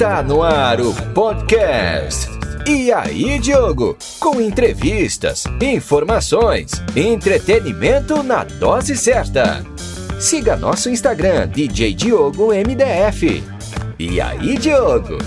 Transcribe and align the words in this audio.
Tá 0.00 0.22
no 0.22 0.42
ar 0.42 0.80
o 0.80 0.94
podcast. 1.12 2.26
E 2.66 2.90
aí, 2.90 3.38
Diogo? 3.38 3.98
Com 4.18 4.40
entrevistas, 4.40 5.44
informações, 5.60 6.70
entretenimento 6.96 8.22
na 8.22 8.42
dose 8.44 8.96
certa. 8.96 9.62
Siga 10.18 10.56
nosso 10.56 10.88
Instagram, 10.88 11.48
DJ 11.48 11.92
Diogo 11.92 12.46
MDF. 12.46 13.44
E 13.98 14.18
aí, 14.22 14.56
Diogo? 14.56 15.18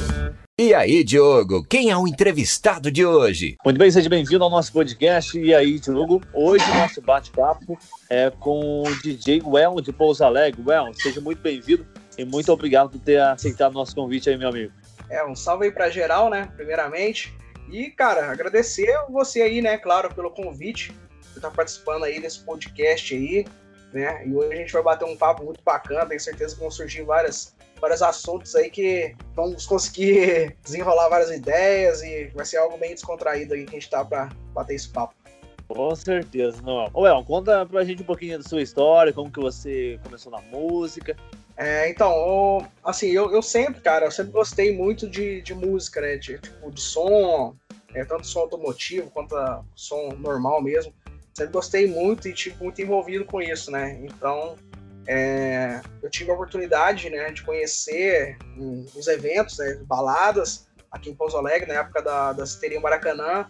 E 0.59 0.73
aí, 0.73 1.03
Diogo, 1.03 1.63
quem 1.69 1.91
é 1.91 1.95
o 1.95 2.07
entrevistado 2.07 2.89
de 2.89 3.05
hoje? 3.05 3.55
Muito 3.63 3.77
bem, 3.77 3.91
seja 3.91 4.09
bem-vindo 4.09 4.43
ao 4.43 4.49
nosso 4.49 4.73
podcast. 4.73 5.37
E 5.39 5.53
aí, 5.53 5.79
Diogo? 5.79 6.19
Hoje 6.33 6.65
o 6.71 6.75
nosso 6.79 6.99
bate-papo 6.99 7.77
é 8.09 8.31
com 8.39 8.81
o 8.81 8.95
DJ 9.03 9.43
Well 9.45 9.79
de 9.81 9.93
Pouso 9.93 10.23
Alegre. 10.23 10.63
Well, 10.65 10.91
seja 10.95 11.21
muito 11.21 11.43
bem-vindo 11.43 11.85
e 12.17 12.25
muito 12.25 12.51
obrigado 12.51 12.89
por 12.91 12.99
ter 12.99 13.19
aceitado 13.19 13.71
o 13.71 13.75
nosso 13.75 13.95
convite 13.95 14.29
aí, 14.29 14.37
meu 14.37 14.49
amigo. 14.49 14.71
É, 15.09 15.23
um 15.25 15.35
salve 15.35 15.65
aí 15.65 15.71
pra 15.71 15.89
geral, 15.89 16.29
né? 16.29 16.51
Primeiramente. 16.55 17.33
E, 17.69 17.89
cara, 17.89 18.31
agradecer 18.31 18.95
você 19.09 19.41
aí, 19.41 19.61
né, 19.61 19.77
claro, 19.77 20.13
pelo 20.13 20.29
convite, 20.31 20.91
por 21.31 21.37
estar 21.37 21.51
participando 21.51 22.03
aí 22.03 22.19
desse 22.19 22.39
podcast 22.41 23.15
aí, 23.15 23.45
né? 23.91 24.25
E 24.27 24.35
hoje 24.35 24.53
a 24.53 24.57
gente 24.57 24.73
vai 24.73 24.83
bater 24.83 25.05
um 25.05 25.15
papo 25.15 25.43
muito 25.43 25.63
bacana, 25.63 26.05
tenho 26.05 26.19
certeza 26.19 26.55
que 26.55 26.61
vão 26.61 26.69
surgir 26.69 27.03
várias, 27.03 27.55
vários 27.79 28.01
assuntos 28.01 28.55
aí 28.55 28.69
que 28.69 29.15
vamos 29.35 29.65
conseguir 29.65 30.55
desenrolar 30.63 31.09
várias 31.09 31.31
ideias 31.31 32.01
e 32.03 32.25
vai 32.35 32.45
ser 32.45 32.57
algo 32.57 32.77
bem 32.77 32.93
descontraído 32.93 33.53
aí 33.53 33.65
que 33.65 33.71
a 33.71 33.79
gente 33.79 33.89
tá 33.89 34.03
pra 34.03 34.29
bater 34.53 34.75
esse 34.75 34.89
papo. 34.89 35.15
Com 35.67 35.95
certeza, 35.95 36.61
não. 36.61 36.89
Ô, 36.93 37.07
El, 37.07 37.23
conta 37.23 37.65
pra 37.65 37.83
gente 37.83 38.03
um 38.03 38.05
pouquinho 38.05 38.37
da 38.37 38.47
sua 38.47 38.61
história, 38.61 39.13
como 39.13 39.31
que 39.31 39.39
você 39.39 39.99
começou 40.03 40.31
na 40.31 40.41
música. 40.41 41.15
É, 41.55 41.89
então, 41.89 42.67
assim, 42.83 43.07
eu, 43.07 43.31
eu 43.31 43.41
sempre, 43.41 43.81
cara, 43.81 44.05
eu 44.05 44.11
sempre 44.11 44.31
gostei 44.31 44.75
muito 44.75 45.07
de, 45.07 45.41
de 45.41 45.53
música, 45.53 46.01
né? 46.01 46.17
De, 46.17 46.39
tipo, 46.39 46.71
de 46.71 46.81
som, 46.81 47.55
é, 47.93 48.03
tanto 48.03 48.25
som 48.25 48.41
automotivo 48.41 49.11
quanto 49.11 49.35
som 49.75 50.13
normal 50.17 50.61
mesmo. 50.61 50.93
Sempre 51.33 51.53
gostei 51.53 51.87
muito 51.87 52.27
e 52.27 52.33
tive 52.33 52.61
muito 52.63 52.81
envolvido 52.81 53.25
com 53.25 53.41
isso, 53.41 53.71
né? 53.71 53.99
Então, 54.03 54.55
é, 55.07 55.81
eu 56.01 56.09
tive 56.09 56.31
a 56.31 56.33
oportunidade, 56.33 57.09
né, 57.09 57.31
de 57.31 57.43
conhecer 57.43 58.37
um, 58.57 58.85
os 58.95 59.07
eventos, 59.07 59.57
né, 59.57 59.79
baladas 59.83 60.67
aqui 60.89 61.09
em 61.09 61.15
Pouso 61.15 61.35
Alegre, 61.35 61.67
na 61.67 61.79
época 61.79 62.01
da, 62.01 62.33
da 62.33 62.45
Citeria 62.45 62.79
Maracanã, 62.79 63.47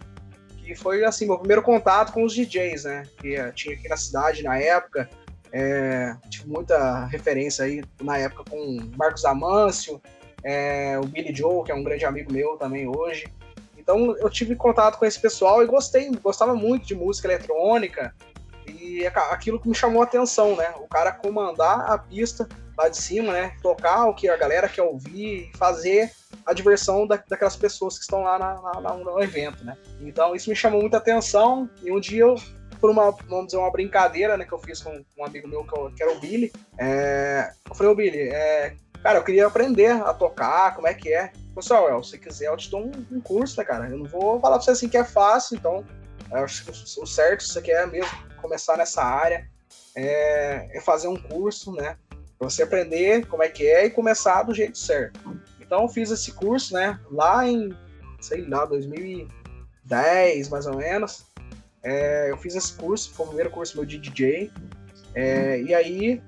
que 0.57 0.73
foi, 0.75 1.03
assim, 1.03 1.25
meu 1.25 1.37
primeiro 1.37 1.61
contato 1.61 2.13
com 2.13 2.23
os 2.23 2.33
DJs, 2.33 2.85
né? 2.85 3.03
Que 3.19 3.51
tinha 3.51 3.75
aqui 3.75 3.89
na 3.89 3.97
cidade 3.97 4.43
na 4.43 4.57
época. 4.57 5.09
É, 5.55 6.15
tive 6.29 6.49
muita 6.49 7.05
referência 7.05 7.63
aí 7.63 7.83
na 8.01 8.17
época 8.17 8.43
com 8.49 8.79
Marcos 8.97 9.23
Amâncio, 9.23 10.01
é, 10.43 10.99
o 10.99 11.05
Billy 11.05 11.33
Joe, 11.33 11.63
que 11.63 11.71
é 11.71 11.75
um 11.75 11.83
grande 11.83 12.05
amigo 12.05 12.33
meu 12.33 12.57
também 12.57 12.87
hoje. 12.87 13.31
Então 13.77 14.17
eu 14.17 14.29
tive 14.31 14.55
contato 14.55 14.97
com 14.97 15.05
esse 15.05 15.19
pessoal 15.19 15.61
e 15.61 15.67
gostei, 15.67 16.09
gostava 16.23 16.55
muito 16.55 16.87
de 16.87 16.95
música 16.95 17.27
eletrônica 17.27 18.15
e 18.65 19.05
aquilo 19.05 19.59
que 19.59 19.69
me 19.69 19.75
chamou 19.75 20.01
a 20.01 20.05
atenção, 20.05 20.55
né? 20.55 20.73
O 20.79 20.87
cara 20.87 21.11
comandar 21.11 21.91
a 21.91 21.97
pista 21.97 22.47
lá 22.77 22.89
de 22.89 22.97
cima, 22.97 23.31
né? 23.31 23.55
Tocar 23.61 24.05
o 24.05 24.15
que 24.15 24.27
a 24.27 24.37
galera 24.37 24.67
quer 24.67 24.81
ouvir 24.81 25.51
e 25.53 25.57
fazer 25.57 26.11
a 26.45 26.53
diversão 26.53 27.05
da, 27.05 27.21
daquelas 27.27 27.55
pessoas 27.55 27.97
que 27.97 28.03
estão 28.03 28.23
lá 28.23 28.39
na, 28.39 28.81
na, 28.81 28.93
no 28.95 29.21
evento, 29.21 29.63
né? 29.63 29.77
Então 30.01 30.35
isso 30.35 30.49
me 30.49 30.55
chamou 30.55 30.81
muita 30.81 30.97
atenção 30.97 31.69
e 31.83 31.91
um 31.91 31.99
dia 31.99 32.21
eu 32.21 32.35
por 32.83 32.89
uma, 32.89 33.11
vamos 33.29 33.45
dizer, 33.45 33.57
uma 33.59 33.71
brincadeira, 33.71 34.35
né, 34.35 34.43
que 34.43 34.51
eu 34.51 34.59
fiz 34.59 34.83
com 34.83 35.01
um 35.17 35.23
amigo 35.23 35.47
meu, 35.47 35.63
que, 35.63 35.73
eu, 35.73 35.89
que 35.95 36.03
era 36.03 36.11
o 36.11 36.19
Billy. 36.19 36.51
É, 36.77 37.53
eu 37.69 37.73
falei, 37.73 37.93
ô 37.93 37.95
Billy, 37.95 38.19
é, 38.23 38.75
cara, 39.01 39.19
eu 39.19 39.23
queria 39.23 39.47
aprender 39.47 39.91
a 39.91 40.13
tocar, 40.13 40.75
como 40.75 40.85
é 40.85 40.93
que 40.93 41.13
é. 41.13 41.31
Pessoal, 41.55 41.97
assim, 41.97 42.09
se 42.09 42.19
quiser, 42.19 42.47
eu 42.49 42.57
te 42.57 42.69
dou 42.69 42.81
um, 42.81 42.91
um, 43.09 43.21
curso, 43.21 43.57
né, 43.57 43.63
cara? 43.63 43.87
Eu 43.87 43.99
não 43.99 44.05
vou 44.05 44.37
falar 44.41 44.57
pra 44.57 44.65
você 44.65 44.71
assim 44.71 44.89
que 44.89 44.97
é 44.97 45.05
fácil, 45.05 45.55
então, 45.55 45.85
eu 46.29 46.39
acho 46.39 46.65
que 46.65 46.71
o 46.71 47.05
certo, 47.07 47.43
se 47.43 47.53
você 47.53 47.61
quer 47.61 47.87
mesmo 47.87 48.11
começar 48.41 48.75
nessa 48.75 49.01
área, 49.01 49.49
é, 49.95 50.77
é 50.77 50.81
fazer 50.81 51.07
um 51.07 51.15
curso, 51.15 51.71
né? 51.71 51.95
Pra 52.37 52.49
você 52.49 52.63
aprender 52.63 53.25
como 53.27 53.43
é 53.43 53.47
que 53.47 53.65
é 53.65 53.85
e 53.85 53.91
começar 53.91 54.43
do 54.43 54.53
jeito 54.53 54.77
certo. 54.77 55.21
Então, 55.61 55.83
eu 55.83 55.87
fiz 55.87 56.11
esse 56.11 56.33
curso, 56.33 56.73
né, 56.73 56.99
lá 57.09 57.47
em, 57.47 57.73
sei 58.19 58.45
lá, 58.45 58.65
2010, 58.65 60.49
mais 60.49 60.65
ou 60.65 60.75
menos. 60.75 61.31
É, 61.83 62.31
eu 62.31 62.37
fiz 62.37 62.55
esse 62.55 62.71
curso, 62.73 63.13
foi 63.13 63.25
o 63.25 63.27
primeiro 63.27 63.51
curso 63.51 63.75
meu 63.75 63.85
de 63.85 63.97
DJ. 63.97 64.49
É, 65.13 65.61
e 65.61 65.75
aí, 65.75 66.21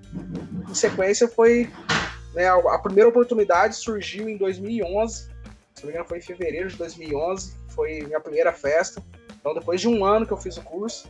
em 0.69 0.75
sequência, 0.75 1.27
foi. 1.27 1.71
Né, 2.33 2.47
a 2.49 2.77
primeira 2.79 3.09
oportunidade 3.09 3.75
surgiu 3.75 4.27
em 4.27 4.37
2011. 4.37 5.15
Se 5.73 5.81
não 5.81 5.85
me 5.85 5.89
engano, 5.91 6.05
foi 6.07 6.17
em 6.17 6.21
fevereiro 6.21 6.67
de 6.67 6.75
2011. 6.75 7.55
Foi 7.69 8.01
minha 8.01 8.19
primeira 8.19 8.51
festa. 8.51 9.01
Então, 9.39 9.53
depois 9.53 9.79
de 9.79 9.87
um 9.87 10.03
ano 10.03 10.25
que 10.25 10.33
eu 10.33 10.37
fiz 10.37 10.57
o 10.57 10.61
curso, 10.61 11.09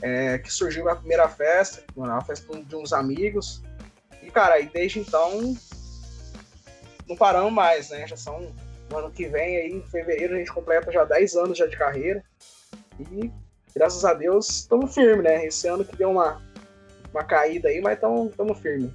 é, 0.00 0.38
que 0.38 0.50
surgiu 0.50 0.84
minha 0.84 0.96
primeira 0.96 1.28
festa, 1.28 1.82
uma 1.94 2.20
festa 2.22 2.56
de 2.62 2.76
uns 2.76 2.92
amigos. 2.92 3.62
E, 4.22 4.30
cara, 4.30 4.58
e 4.58 4.66
desde 4.66 5.00
então, 5.00 5.54
não 7.06 7.16
paramos 7.16 7.52
mais, 7.52 7.90
né? 7.90 8.06
Já 8.06 8.16
são. 8.16 8.52
No 8.90 8.96
ano 8.96 9.10
que 9.10 9.26
vem, 9.26 9.56
aí, 9.58 9.70
em 9.70 9.82
fevereiro, 9.82 10.34
a 10.34 10.38
gente 10.38 10.50
completa 10.50 10.90
já 10.90 11.04
10 11.04 11.36
anos 11.36 11.58
já 11.58 11.66
de 11.66 11.76
carreira. 11.76 12.24
E 12.98 13.30
graças 13.74 14.04
a 14.04 14.14
Deus, 14.14 14.48
estamos 14.48 14.94
firmes, 14.94 15.24
né? 15.24 15.46
Esse 15.46 15.68
ano 15.68 15.84
que 15.84 15.96
deu 15.96 16.10
uma, 16.10 16.40
uma 17.12 17.24
caída 17.24 17.68
aí, 17.68 17.80
mas 17.80 17.94
estamos 17.94 18.58
firmes. 18.58 18.90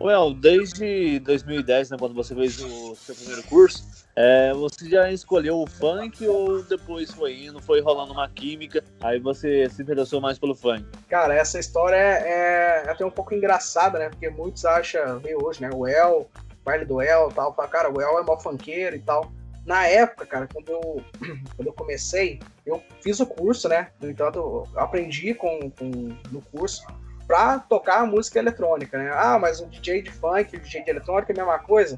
Well, 0.00 0.32
desde 0.32 1.18
2010, 1.20 1.90
né, 1.90 1.96
quando 1.98 2.14
você 2.14 2.34
fez 2.34 2.58
o 2.62 2.94
seu 2.96 3.14
primeiro 3.14 3.42
curso, 3.42 3.84
é, 4.16 4.52
você 4.54 4.88
já 4.88 5.12
escolheu 5.12 5.60
o 5.60 5.66
funk 5.66 6.26
ou 6.26 6.62
depois 6.62 7.10
foi 7.10 7.44
indo, 7.44 7.60
foi 7.60 7.82
rolando 7.82 8.12
uma 8.12 8.28
química, 8.28 8.82
aí 9.02 9.20
você 9.20 9.68
se 9.68 9.82
interessou 9.82 10.18
mais 10.18 10.38
pelo 10.38 10.54
funk? 10.54 10.84
Cara, 11.08 11.34
essa 11.34 11.58
história 11.58 11.96
é, 11.96 12.84
é 12.86 12.90
até 12.90 13.04
um 13.04 13.10
pouco 13.10 13.34
engraçada, 13.34 13.98
né? 13.98 14.08
Porque 14.08 14.30
muitos 14.30 14.64
acham, 14.64 15.20
veio 15.20 15.44
hoje, 15.44 15.60
né? 15.60 15.68
O 15.72 15.86
El, 15.86 16.26
baile 16.64 16.86
do 16.86 17.02
El 17.02 17.30
e 17.30 17.34
tal, 17.34 17.54
fala, 17.54 17.68
cara, 17.68 17.90
o 17.90 18.00
El 18.00 18.18
é 18.18 18.22
mó 18.22 18.38
funkeiro 18.38 18.96
e 18.96 19.00
tal. 19.00 19.30
Na 19.64 19.86
época, 19.86 20.26
cara, 20.26 20.48
quando 20.52 20.70
eu, 20.70 21.04
quando 21.56 21.68
eu 21.68 21.72
comecei, 21.72 22.40
eu 22.64 22.82
fiz 23.02 23.20
o 23.20 23.26
curso, 23.26 23.68
né? 23.68 23.90
Entanto, 24.02 24.38
eu 24.38 24.68
aprendi 24.80 25.34
com, 25.34 25.70
com, 25.70 25.90
no 26.30 26.40
curso 26.42 26.84
para 27.26 27.60
tocar 27.60 28.06
música 28.06 28.38
eletrônica, 28.38 28.98
né? 28.98 29.10
Ah, 29.14 29.38
mas 29.38 29.60
o 29.60 29.66
DJ 29.66 30.02
de 30.02 30.10
funk, 30.10 30.56
o 30.56 30.60
DJ 30.60 30.82
de 30.82 30.90
eletrônica 30.90 31.32
é 31.32 31.34
a 31.34 31.44
mesma 31.44 31.58
coisa? 31.60 31.96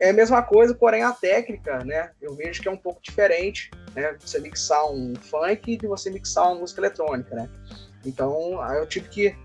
É 0.00 0.10
a 0.10 0.12
mesma 0.12 0.42
coisa, 0.42 0.74
porém 0.74 1.02
a 1.02 1.12
técnica, 1.12 1.84
né? 1.84 2.10
Eu 2.20 2.34
vejo 2.34 2.62
que 2.62 2.68
é 2.68 2.70
um 2.70 2.76
pouco 2.76 3.00
diferente, 3.02 3.70
né? 3.94 4.16
Você 4.20 4.40
mixar 4.40 4.84
um 4.90 5.14
funk 5.14 5.76
de 5.76 5.86
você 5.86 6.10
mixar 6.10 6.46
uma 6.46 6.60
música 6.60 6.80
eletrônica, 6.80 7.34
né? 7.34 7.48
Então, 8.04 8.60
eu 8.74 8.86
tive 8.86 9.08
que 9.08 9.36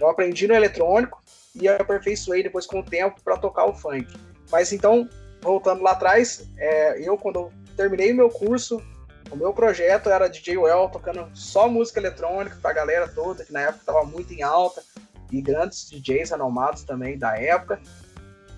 eu 0.00 0.08
aprendi 0.08 0.46
no 0.46 0.54
eletrônico 0.54 1.22
e 1.54 1.68
aperfeiçoei 1.68 2.42
depois 2.42 2.66
com 2.66 2.80
o 2.80 2.84
tempo 2.84 3.20
para 3.22 3.36
tocar 3.36 3.66
o 3.66 3.74
funk. 3.74 4.06
Mas 4.50 4.72
então, 4.72 5.08
voltando 5.40 5.82
lá 5.82 5.92
atrás, 5.92 6.48
é, 6.56 7.00
eu 7.00 7.16
quando 7.16 7.36
eu 7.36 7.52
terminei 7.76 8.12
o 8.12 8.16
meu 8.16 8.30
curso, 8.30 8.82
o 9.30 9.36
meu 9.36 9.52
projeto 9.52 10.08
era 10.08 10.28
DJ 10.28 10.58
Well 10.58 10.88
tocando 10.88 11.28
só 11.34 11.68
música 11.68 12.00
eletrônica 12.00 12.56
pra 12.60 12.72
galera 12.72 13.08
toda, 13.08 13.44
que 13.44 13.52
na 13.52 13.60
época 13.60 13.78
estava 13.80 14.04
muito 14.04 14.32
em 14.32 14.42
alta, 14.42 14.82
e 15.30 15.40
grandes 15.42 15.88
DJs 15.90 16.30
renomados 16.30 16.82
também 16.84 17.18
da 17.18 17.38
época. 17.38 17.80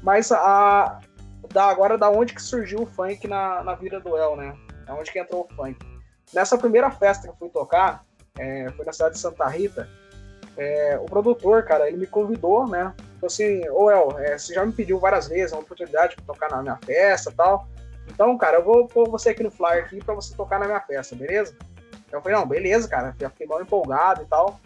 Mas 0.03 0.31
a, 0.33 1.01
da, 1.53 1.65
agora 1.65 1.99
da 1.99 2.09
onde 2.09 2.35
que 2.35 2.43
surgiu 2.43 2.83
o 2.83 2.87
funk 2.87 3.27
na, 3.27 3.63
na 3.63 3.75
vida 3.75 4.01
do 4.01 4.17
El, 4.17 4.37
né? 4.37 4.57
Da 4.87 4.95
onde 4.95 5.11
que 5.11 5.19
entrou 5.19 5.49
o 5.51 5.55
funk. 5.55 5.79
Nessa 6.33 6.57
primeira 6.57 6.91
festa 6.91 7.25
que 7.25 7.31
eu 7.31 7.37
fui 7.37 7.49
tocar, 7.49 8.05
é, 8.39 8.71
foi 8.77 8.85
na 8.85 8.93
cidade 8.93 9.15
de 9.15 9.21
Santa 9.21 9.47
Rita, 9.49 9.89
é, 10.57 10.99
o 10.99 11.07
produtor, 11.07 11.65
cara, 11.65 11.89
ele 11.89 11.99
me 11.99 12.07
convidou, 12.07 12.67
né? 12.69 12.95
Falou 13.21 13.27
assim, 13.27 13.69
ô 13.69 13.91
El, 13.91 14.19
é, 14.19 14.39
você 14.39 14.55
já 14.55 14.65
me 14.65 14.73
pediu 14.73 14.99
várias 14.99 15.29
vezes 15.29 15.53
uma 15.53 15.61
oportunidade 15.61 16.17
para 16.17 16.25
tocar 16.25 16.51
na 16.51 16.63
minha 16.63 16.79
festa 16.85 17.31
tal. 17.37 17.69
Então, 18.09 18.37
cara, 18.39 18.57
eu 18.57 18.65
vou 18.65 18.89
pôr 18.89 19.09
você 19.09 19.31
aqui 19.31 19.43
no 19.43 19.51
flyer 19.51 19.85
aqui 19.85 20.03
para 20.03 20.15
você 20.15 20.35
tocar 20.35 20.59
na 20.59 20.67
minha 20.67 20.81
festa, 20.81 21.15
beleza? 21.15 21.55
Eu 22.11 22.23
falei, 22.23 22.37
não, 22.37 22.47
beleza, 22.47 22.89
cara. 22.89 23.15
Já 23.21 23.29
fiquei 23.29 23.47
mal 23.47 23.61
empolgado 23.61 24.23
e 24.23 24.27
tal. 24.27 24.59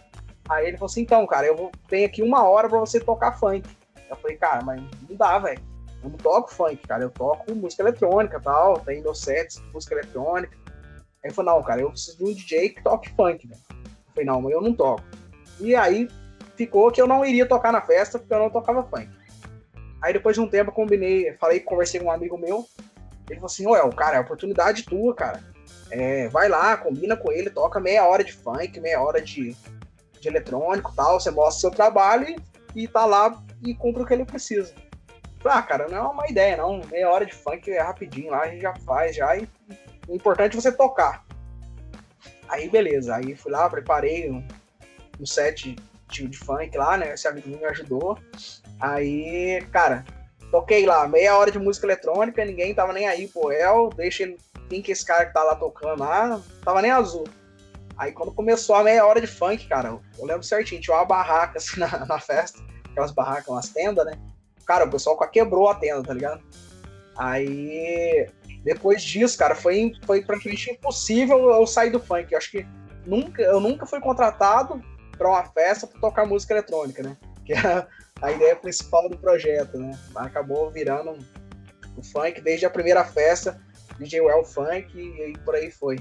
Aí 0.49 0.69
ele 0.69 0.76
falou 0.76 0.90
assim, 0.90 1.02
então, 1.02 1.26
cara, 1.26 1.46
eu 1.46 1.56
vou, 1.56 1.73
tenho 1.88 2.06
aqui 2.06 2.23
uma 2.23 2.44
hora 2.44 2.69
para 2.69 2.79
você 2.79 3.00
tocar 3.00 3.32
funk. 3.32 3.69
Eu 4.08 4.17
falei, 4.17 4.37
cara, 4.37 4.62
mas 4.62 4.81
não 5.08 5.17
dá, 5.17 5.38
velho. 5.38 5.61
Eu 6.02 6.11
não 6.11 6.17
toco 6.17 6.52
funk, 6.52 6.76
cara. 6.87 7.02
Eu 7.02 7.11
toco 7.11 7.52
música 7.55 7.82
eletrônica 7.82 8.40
tal. 8.40 8.79
Tem 8.81 9.02
meus 9.02 9.20
sets 9.20 9.61
música 9.73 9.94
eletrônica. 9.94 10.56
Aí 10.67 11.25
ele 11.25 11.34
falou, 11.34 11.56
não, 11.56 11.62
cara, 11.62 11.81
eu 11.81 11.90
preciso 11.90 12.19
de 12.19 12.25
um 12.25 12.32
DJ 12.32 12.70
que 12.70 12.82
toque 12.82 13.11
funk, 13.11 13.49
velho. 13.49 13.61
Eu 13.70 14.12
falei, 14.14 14.25
não, 14.26 14.40
mas 14.40 14.52
eu 14.52 14.61
não 14.61 14.75
toco. 14.75 15.02
E 15.58 15.75
aí 15.75 16.08
ficou 16.56 16.91
que 16.91 17.01
eu 17.01 17.06
não 17.06 17.25
iria 17.25 17.47
tocar 17.47 17.73
na 17.73 17.81
festa 17.81 18.19
porque 18.19 18.33
eu 18.33 18.39
não 18.39 18.51
tocava 18.51 18.83
funk. 18.85 19.09
Aí 20.03 20.12
depois 20.12 20.37
de 20.37 20.41
um 20.41 20.49
tempo 20.49 20.71
eu 20.71 20.75
combinei, 20.75 21.33
falei, 21.35 21.61
conversei 21.61 22.01
com 22.01 22.06
um 22.06 22.12
amigo 22.12 22.37
meu. 22.37 22.67
Ele 23.29 23.41
falou 23.41 23.47
assim: 23.47 23.67
Ué, 23.67 23.81
cara, 23.93 24.17
é 24.17 24.21
oportunidade 24.21 24.85
tua, 24.85 25.15
cara. 25.15 25.43
É, 25.91 26.29
vai 26.29 26.49
lá, 26.49 26.77
combina 26.77 27.17
com 27.17 27.33
ele, 27.33 27.51
toca 27.51 27.81
meia 27.81 28.06
hora 28.06 28.23
de 28.23 28.33
funk, 28.33 28.81
meia 28.81 29.01
hora 29.01 29.21
de, 29.21 29.56
de 30.21 30.29
eletrônico 30.29 30.93
tal. 30.95 31.19
Você 31.19 31.31
mostra 31.31 31.56
o 31.56 31.61
seu 31.61 31.71
trabalho 31.71 32.29
e, 32.75 32.85
e 32.85 32.89
tá 32.89 33.06
lá 33.06 33.43
e 33.62 33.75
cumpre 33.75 34.03
o 34.03 34.06
que 34.06 34.12
ele 34.12 34.25
precisa. 34.25 34.75
Ah, 35.45 35.62
cara, 35.62 35.89
não 35.89 35.97
é 35.97 36.01
uma 36.01 36.29
ideia, 36.29 36.56
não. 36.56 36.81
Meia 36.91 37.11
hora 37.11 37.27
de 37.27 37.35
funk 37.35 37.71
é 37.71 37.81
rapidinho 37.81 38.31
lá, 38.31 38.43
a 38.43 38.49
gente 38.49 38.62
já 38.62 38.75
faz, 38.77 39.17
já. 39.17 39.37
E 39.37 39.49
o 40.09 40.15
importante 40.15 40.56
é 40.56 40.61
você 40.61 40.73
tocar. 40.73 41.25
Aí, 42.49 42.69
beleza. 42.69 43.17
Aí 43.17 43.35
fui 43.35 43.53
lá, 43.53 43.69
preparei 43.69 44.31
um, 44.31 44.47
um 45.21 45.27
set 45.27 45.77
de, 46.14 46.28
de 46.28 46.38
funk 46.38 46.76
lá, 46.76 46.96
né? 46.96 47.12
Esse 47.12 47.26
amigo 47.26 47.49
me 47.49 47.64
ajudou. 47.66 48.19
Aí, 48.81 49.64
cara, 49.72 50.05
toquei 50.50 50.87
lá, 50.87 51.06
meia 51.08 51.37
hora 51.37 51.50
de 51.50 51.58
música 51.58 51.87
eletrônica, 51.87 52.44
ninguém 52.44 52.75
tava 52.75 52.93
nem 52.93 53.08
aí 53.08 53.28
pro 53.28 53.50
El, 53.50 53.90
deixa 53.90 54.22
ele. 54.22 54.38
Quem 54.69 54.81
que 54.81 54.93
esse 54.93 55.05
cara 55.05 55.26
que 55.26 55.34
tá 55.34 55.43
lá 55.43 55.55
tocando 55.56 56.00
lá? 56.00 56.40
Tava 56.64 56.81
nem 56.81 56.90
azul. 56.90 57.25
Aí 57.96 58.12
quando 58.12 58.32
começou 58.32 58.76
a 58.76 58.82
meia 58.82 59.05
hora 59.05 59.20
de 59.20 59.26
funk, 59.26 59.69
cara, 59.69 59.88
eu 60.19 60.25
lembro 60.25 60.43
certinho, 60.43 60.81
tinha 60.81 60.96
uma 60.96 61.05
barraca 61.05 61.58
assim 61.58 61.78
na, 61.78 62.06
na 62.06 62.19
festa, 62.19 62.60
aquelas 62.90 63.12
barracas, 63.12 63.49
umas 63.49 63.69
tendas, 63.69 64.06
né? 64.06 64.19
Cara, 64.67 64.87
o 64.87 64.90
pessoal 64.90 65.19
quebrou 65.28 65.69
a 65.69 65.75
tenda, 65.75 66.02
tá 66.02 66.14
ligado? 66.14 66.43
Aí, 67.17 68.26
depois 68.64 69.02
disso, 69.02 69.38
cara, 69.38 69.55
foi, 69.55 69.93
foi 70.05 70.25
praticamente 70.25 70.70
impossível 70.70 71.50
eu 71.50 71.67
sair 71.67 71.90
do 71.90 72.00
funk. 72.00 72.32
Eu 72.32 72.38
acho 72.38 72.50
que 72.50 72.67
nunca, 73.06 73.43
eu 73.43 73.60
nunca 73.60 73.87
fui 73.87 74.00
contratado 74.00 74.82
para 75.16 75.28
uma 75.28 75.44
festa 75.44 75.87
para 75.87 76.00
tocar 76.00 76.26
música 76.26 76.55
eletrônica, 76.55 77.02
né? 77.02 77.16
Que 77.44 77.52
era 77.52 77.87
a 78.20 78.32
ideia 78.32 78.56
principal 78.56 79.08
do 79.08 79.19
projeto, 79.19 79.78
né? 79.78 79.96
Acabou 80.14 80.70
virando 80.70 81.19
o 81.96 82.02
funk 82.02 82.40
desde 82.40 82.66
a 82.66 82.70
primeira 82.70 83.05
festa, 83.05 83.61
DJ 83.99 84.20
Well 84.20 84.44
Funk 84.44 84.99
e, 84.99 85.32
por 85.44 85.55
aí 85.55 85.70
foi. 85.70 85.99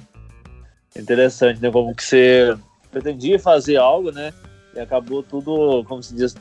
Interessante, 0.95 1.61
né? 1.61 1.71
Como 1.71 1.95
que 1.95 2.03
você 2.03 2.57
pretendia 2.91 3.39
fazer 3.39 3.77
algo, 3.77 4.11
né? 4.11 4.33
E 4.73 4.79
acabou 4.79 5.21
tudo, 5.21 5.83
como 5.85 6.01
se 6.01 6.15
diz, 6.15 6.35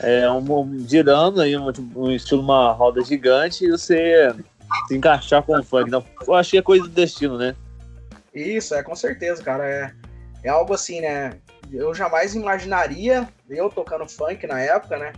é, 0.00 0.30
um, 0.30 0.60
um, 0.60 0.88
girando 0.88 1.40
aí, 1.40 1.56
um, 1.56 1.72
um, 1.94 2.10
estilo 2.10 2.42
uma 2.42 2.72
roda 2.72 3.02
gigante 3.02 3.64
e 3.64 3.70
você 3.70 4.34
se 4.88 4.96
encaixar 4.96 5.42
com 5.42 5.58
o 5.58 5.62
funk. 5.62 5.88
Então, 5.88 6.04
eu 6.26 6.34
acho 6.34 6.50
que 6.50 6.58
é 6.58 6.62
coisa 6.62 6.84
do 6.84 6.90
destino, 6.90 7.38
né? 7.38 7.54
Isso, 8.34 8.74
é 8.74 8.82
com 8.82 8.94
certeza, 8.94 9.42
cara. 9.42 9.66
É, 9.66 9.92
é 10.44 10.48
algo 10.48 10.74
assim, 10.74 11.00
né? 11.00 11.38
Eu 11.72 11.94
jamais 11.94 12.34
imaginaria 12.34 13.28
eu 13.48 13.68
tocando 13.68 14.08
funk 14.08 14.46
na 14.46 14.60
época, 14.60 14.96
né? 14.98 15.12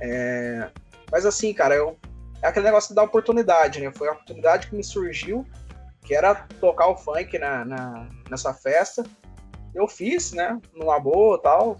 É, 0.00 0.70
mas 1.10 1.26
assim, 1.26 1.52
cara, 1.52 1.74
eu, 1.74 1.98
é 2.42 2.48
aquele 2.48 2.66
negócio 2.66 2.94
da 2.94 3.02
oportunidade, 3.02 3.80
né? 3.80 3.90
Foi 3.92 4.08
a 4.08 4.12
oportunidade 4.12 4.68
que 4.68 4.74
me 4.74 4.84
surgiu, 4.84 5.46
que 6.02 6.14
era 6.14 6.34
tocar 6.60 6.88
o 6.88 6.96
funk 6.96 7.38
na, 7.38 7.64
na 7.64 8.08
nessa 8.30 8.54
festa. 8.54 9.04
Eu 9.74 9.86
fiz, 9.86 10.32
né? 10.32 10.58
Numa 10.74 10.98
boa 10.98 11.40
tal. 11.40 11.76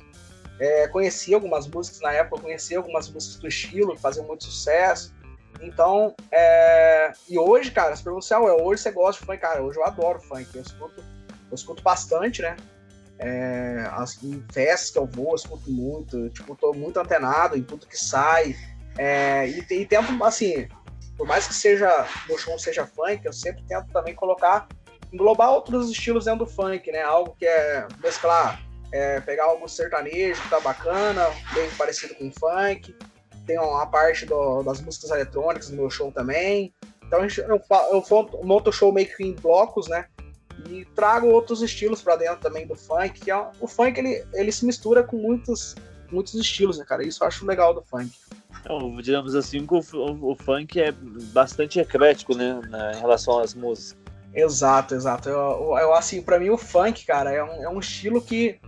É, 0.59 0.87
conheci 0.89 1.33
algumas 1.33 1.67
músicas 1.67 2.01
na 2.01 2.13
época, 2.13 2.43
conheci 2.43 2.77
algumas 2.77 3.09
músicas 3.09 3.41
do 3.41 3.49
estilo, 3.49 3.95
que 3.95 4.01
faziam 4.01 4.27
muito 4.27 4.45
sucesso. 4.45 5.15
Então, 5.63 6.15
é... 6.31 7.13
e 7.29 7.39
hoje, 7.39 7.71
cara, 7.71 7.95
se 7.97 8.03
perguntar, 8.03 8.37
ah, 8.37 8.63
hoje 8.63 8.83
você 8.83 8.91
gosta 8.91 9.21
de 9.21 9.27
funk? 9.27 9.39
Cara, 9.41 9.63
hoje 9.63 9.79
eu 9.79 9.85
adoro 9.85 10.21
funk, 10.21 10.49
eu 10.55 10.63
escuto, 10.63 11.01
eu 11.01 11.55
escuto 11.55 11.83
bastante, 11.83 12.43
né? 12.43 12.57
É... 13.21 13.89
As, 13.93 14.19
festas 14.53 14.91
que 14.91 14.99
eu 14.99 15.07
vou, 15.07 15.31
eu 15.31 15.37
escuto 15.37 15.71
muito, 15.71 16.29
tipo, 16.31 16.57
tô 16.57 16.73
muito 16.73 16.99
antenado 16.99 17.57
em 17.57 17.63
tudo 17.63 17.87
que 17.87 17.97
sai. 17.97 18.57
É... 18.99 19.49
E, 19.49 19.59
e 19.59 19.87
tento, 19.87 20.25
assim, 20.25 20.67
por 21.17 21.27
mais 21.27 21.47
que 21.47 21.55
seja, 21.55 22.07
meu 22.29 22.39
show 22.39 22.59
seja 22.59 22.87
funk, 22.87 23.25
eu 23.25 23.33
sempre 23.33 23.63
tento 23.69 23.93
também 23.93 24.15
colocar, 24.15 24.67
englobar 25.13 25.51
outros 25.51 25.91
estilos 25.91 26.25
dentro 26.25 26.47
do 26.47 26.51
funk, 26.51 26.91
né? 26.91 27.03
Algo 27.03 27.37
que 27.39 27.47
é 27.47 27.87
mesclar 28.03 28.61
é, 28.93 29.21
pegar 29.21 29.45
algo 29.45 29.69
sertanejo 29.69 30.43
que 30.43 30.51
tá 30.51 30.61
bacana, 30.61 31.27
bem 31.55 31.71
parecido 31.77 32.15
com 32.15 32.31
funk. 32.33 32.95
Tem 33.47 33.59
uma 33.59 33.87
parte 33.87 34.27
do, 34.27 34.63
das 34.63 34.81
músicas 34.81 35.11
eletrônicas 35.11 35.71
no 35.71 35.77
meu 35.77 35.91
show 35.91 36.11
também. 36.13 36.75
Então 37.05 37.21
eu, 37.25 37.61
eu 37.93 38.45
monto 38.45 38.71
o 38.71 38.73
show 38.73 38.93
meio 38.93 39.09
que 39.15 39.25
em 39.25 39.35
blocos, 39.35 39.89
né? 39.89 40.07
E 40.69 40.85
trago 40.95 41.29
outros 41.29 41.63
estilos 41.63 42.03
para 42.03 42.17
dentro 42.17 42.41
também 42.41 42.67
do 42.67 42.75
funk, 42.75 43.21
que 43.21 43.31
é, 43.31 43.51
o 43.61 43.67
funk 43.67 43.99
ele, 43.99 44.25
ele 44.35 44.53
se 44.53 44.67
mistura 44.67 45.03
com 45.03 45.17
muitos, 45.17 45.75
muitos 46.11 46.35
estilos, 46.35 46.79
né, 46.79 46.85
cara? 46.85 47.07
Isso 47.07 47.23
eu 47.23 47.29
acho 47.29 47.47
legal 47.47 47.75
do 47.75 47.83
funk. 47.83 48.11
Então, 48.61 48.97
digamos 49.01 49.35
assim, 49.35 49.67
o, 49.69 49.97
o, 49.97 50.33
o 50.33 50.37
funk 50.37 50.81
é 50.81 50.93
bastante 51.33 51.81
eclético, 51.81 52.37
né, 52.37 52.61
na, 52.69 52.93
em 52.93 53.01
relação 53.01 53.39
às 53.39 53.55
músicas. 53.55 53.99
Exato, 54.35 54.95
exato. 54.95 55.29
Eu, 55.29 55.77
eu 55.79 55.95
assim, 55.95 56.23
para 56.23 56.39
mim 56.39 56.51
o 56.51 56.59
funk, 56.59 57.05
cara, 57.05 57.33
é 57.33 57.43
um, 57.43 57.65
é 57.65 57.69
um 57.69 57.81
estilo 57.81 58.23
que 58.23 58.61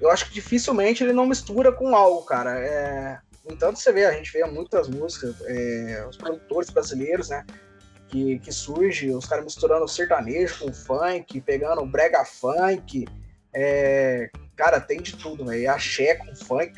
eu 0.00 0.10
acho 0.10 0.26
que 0.26 0.34
dificilmente 0.34 1.02
ele 1.02 1.12
não 1.12 1.26
mistura 1.26 1.72
com 1.72 1.94
algo, 1.94 2.22
cara. 2.22 2.58
É, 2.58 3.18
no 3.44 3.54
entanto, 3.54 3.78
você 3.78 3.92
vê, 3.92 4.04
a 4.04 4.12
gente 4.12 4.32
vê 4.32 4.44
muitas 4.44 4.88
músicas, 4.88 5.34
é, 5.46 6.06
os 6.08 6.16
produtores 6.16 6.70
brasileiros, 6.70 7.28
né? 7.28 7.44
Que, 8.12 8.38
que 8.40 8.52
surge, 8.52 9.10
os 9.10 9.24
caras 9.24 9.42
misturando 9.42 9.88
sertanejo 9.88 10.66
com 10.66 10.72
funk, 10.72 11.40
pegando 11.40 11.84
brega 11.86 12.24
funk. 12.26 13.06
É, 13.54 14.30
cara, 14.54 14.78
tem 14.78 15.00
de 15.00 15.16
tudo, 15.16 15.46
velho. 15.46 15.70
Axé 15.70 16.16
com 16.16 16.36
funk. 16.36 16.74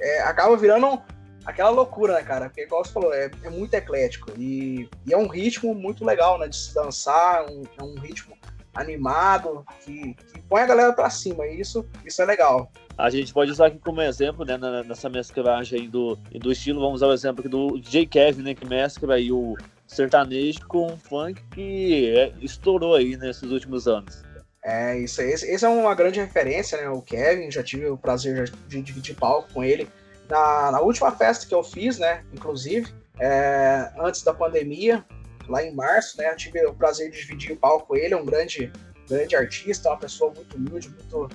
É, 0.00 0.22
acaba 0.22 0.56
virando 0.56 0.98
aquela 1.44 1.68
loucura, 1.68 2.14
né, 2.14 2.22
cara? 2.22 2.46
Porque, 2.46 2.62
igual 2.62 2.82
você 2.82 2.92
falou, 2.92 3.12
é, 3.12 3.30
é 3.44 3.50
muito 3.50 3.74
eclético. 3.74 4.32
E, 4.38 4.88
e, 5.06 5.12
é 5.12 5.16
um 5.16 5.28
ritmo 5.28 5.74
muito 5.74 6.06
legal, 6.06 6.38
né? 6.38 6.48
De 6.48 6.56
se 6.56 6.74
dançar, 6.74 7.44
um, 7.50 7.64
é 7.78 7.82
um 7.82 7.98
ritmo 7.98 8.34
animado, 8.74 9.66
que, 9.84 10.14
que 10.14 10.40
põe 10.48 10.62
a 10.62 10.66
galera 10.66 10.92
para 10.92 11.10
cima, 11.10 11.46
e 11.46 11.60
isso, 11.60 11.84
isso 12.04 12.22
é 12.22 12.24
legal. 12.24 12.70
A 12.96 13.10
gente 13.10 13.32
pode 13.32 13.50
usar 13.50 13.66
aqui 13.66 13.78
como 13.78 14.00
exemplo, 14.00 14.44
né, 14.44 14.56
nessa 14.86 15.08
mesclagem 15.08 15.88
do, 15.88 16.16
do 16.16 16.52
estilo, 16.52 16.80
vamos 16.80 16.96
usar 16.96 17.08
o 17.08 17.12
exemplo 17.12 17.40
aqui 17.40 17.48
do 17.48 17.78
DJ 17.78 18.06
Kevin, 18.06 18.42
né, 18.42 18.54
que 18.54 18.66
mescla 18.66 19.14
aí 19.14 19.32
o 19.32 19.56
sertanejo 19.88 20.64
com 20.68 20.96
funk 20.96 21.42
que 21.50 22.16
é, 22.16 22.32
estourou 22.40 22.94
aí 22.94 23.16
nesses 23.16 23.50
últimos 23.50 23.88
anos. 23.88 24.22
É, 24.62 24.96
isso 24.98 25.20
aí. 25.20 25.30
Esse, 25.30 25.50
esse 25.50 25.64
é 25.64 25.68
uma 25.68 25.94
grande 25.94 26.20
referência, 26.20 26.80
né, 26.80 26.88
o 26.88 27.02
Kevin, 27.02 27.50
já 27.50 27.62
tive 27.62 27.86
o 27.86 27.96
prazer 27.96 28.52
de 28.68 28.82
dividir 28.82 29.16
palco 29.16 29.52
com 29.52 29.64
ele. 29.64 29.88
Na, 30.28 30.70
na 30.70 30.80
última 30.80 31.10
festa 31.10 31.46
que 31.46 31.54
eu 31.54 31.64
fiz, 31.64 31.98
né, 31.98 32.22
inclusive, 32.32 32.92
é, 33.18 33.90
antes 33.98 34.22
da 34.22 34.34
pandemia, 34.34 35.04
lá 35.48 35.64
em 35.64 35.74
março, 35.74 36.18
né? 36.18 36.30
Eu 36.30 36.36
tive 36.36 36.64
o 36.66 36.74
prazer 36.74 37.10
de 37.10 37.18
dividir 37.18 37.52
o 37.52 37.56
palco 37.56 37.86
com 37.86 37.96
ele, 37.96 38.14
é 38.14 38.16
um 38.16 38.24
grande, 38.24 38.70
grande 39.08 39.34
artista, 39.34 39.88
uma 39.88 39.98
pessoa 39.98 40.32
muito 40.34 40.56
humilde, 40.56 40.90
muito, 40.90 41.28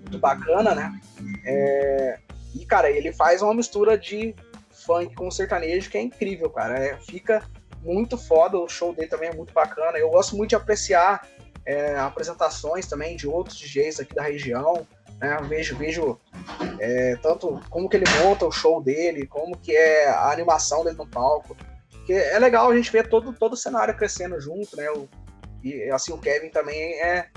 muito 0.00 0.18
bacana, 0.18 0.74
né? 0.74 1.00
É, 1.44 2.18
e, 2.54 2.64
cara, 2.64 2.90
ele 2.90 3.12
faz 3.12 3.42
uma 3.42 3.54
mistura 3.54 3.96
de 3.98 4.34
funk 4.70 5.14
com 5.14 5.30
sertanejo 5.30 5.90
que 5.90 5.98
é 5.98 6.02
incrível, 6.02 6.48
cara. 6.50 6.78
É, 6.78 6.96
fica 6.96 7.42
muito 7.82 8.16
foda, 8.18 8.58
o 8.58 8.68
show 8.68 8.94
dele 8.94 9.08
também 9.08 9.30
é 9.30 9.34
muito 9.34 9.52
bacana. 9.52 9.98
Eu 9.98 10.10
gosto 10.10 10.36
muito 10.36 10.50
de 10.50 10.56
apreciar 10.56 11.26
é, 11.64 11.96
apresentações 11.98 12.86
também 12.86 13.16
de 13.16 13.26
outros 13.26 13.56
DJs 13.56 14.00
aqui 14.00 14.14
da 14.14 14.22
região. 14.22 14.86
Né? 15.20 15.36
Vejo, 15.48 15.76
vejo 15.76 16.18
é, 16.78 17.16
tanto 17.22 17.60
como 17.68 17.88
que 17.88 17.96
ele 17.96 18.06
monta 18.22 18.46
o 18.46 18.52
show 18.52 18.82
dele, 18.82 19.26
como 19.26 19.56
que 19.56 19.74
é 19.74 20.08
a 20.08 20.30
animação 20.30 20.84
dele 20.84 20.96
no 20.96 21.06
palco. 21.06 21.56
Porque 21.90 22.12
é 22.12 22.38
legal 22.38 22.70
a 22.70 22.76
gente 22.76 22.90
ver 22.90 23.08
todo, 23.08 23.32
todo 23.32 23.52
o 23.52 23.56
cenário 23.56 23.96
crescendo 23.96 24.40
junto, 24.40 24.76
né? 24.76 24.90
O, 24.90 25.08
e 25.62 25.90
assim, 25.90 26.12
o 26.12 26.18
Kevin 26.18 26.48
também 26.48 27.00
é 27.00 27.28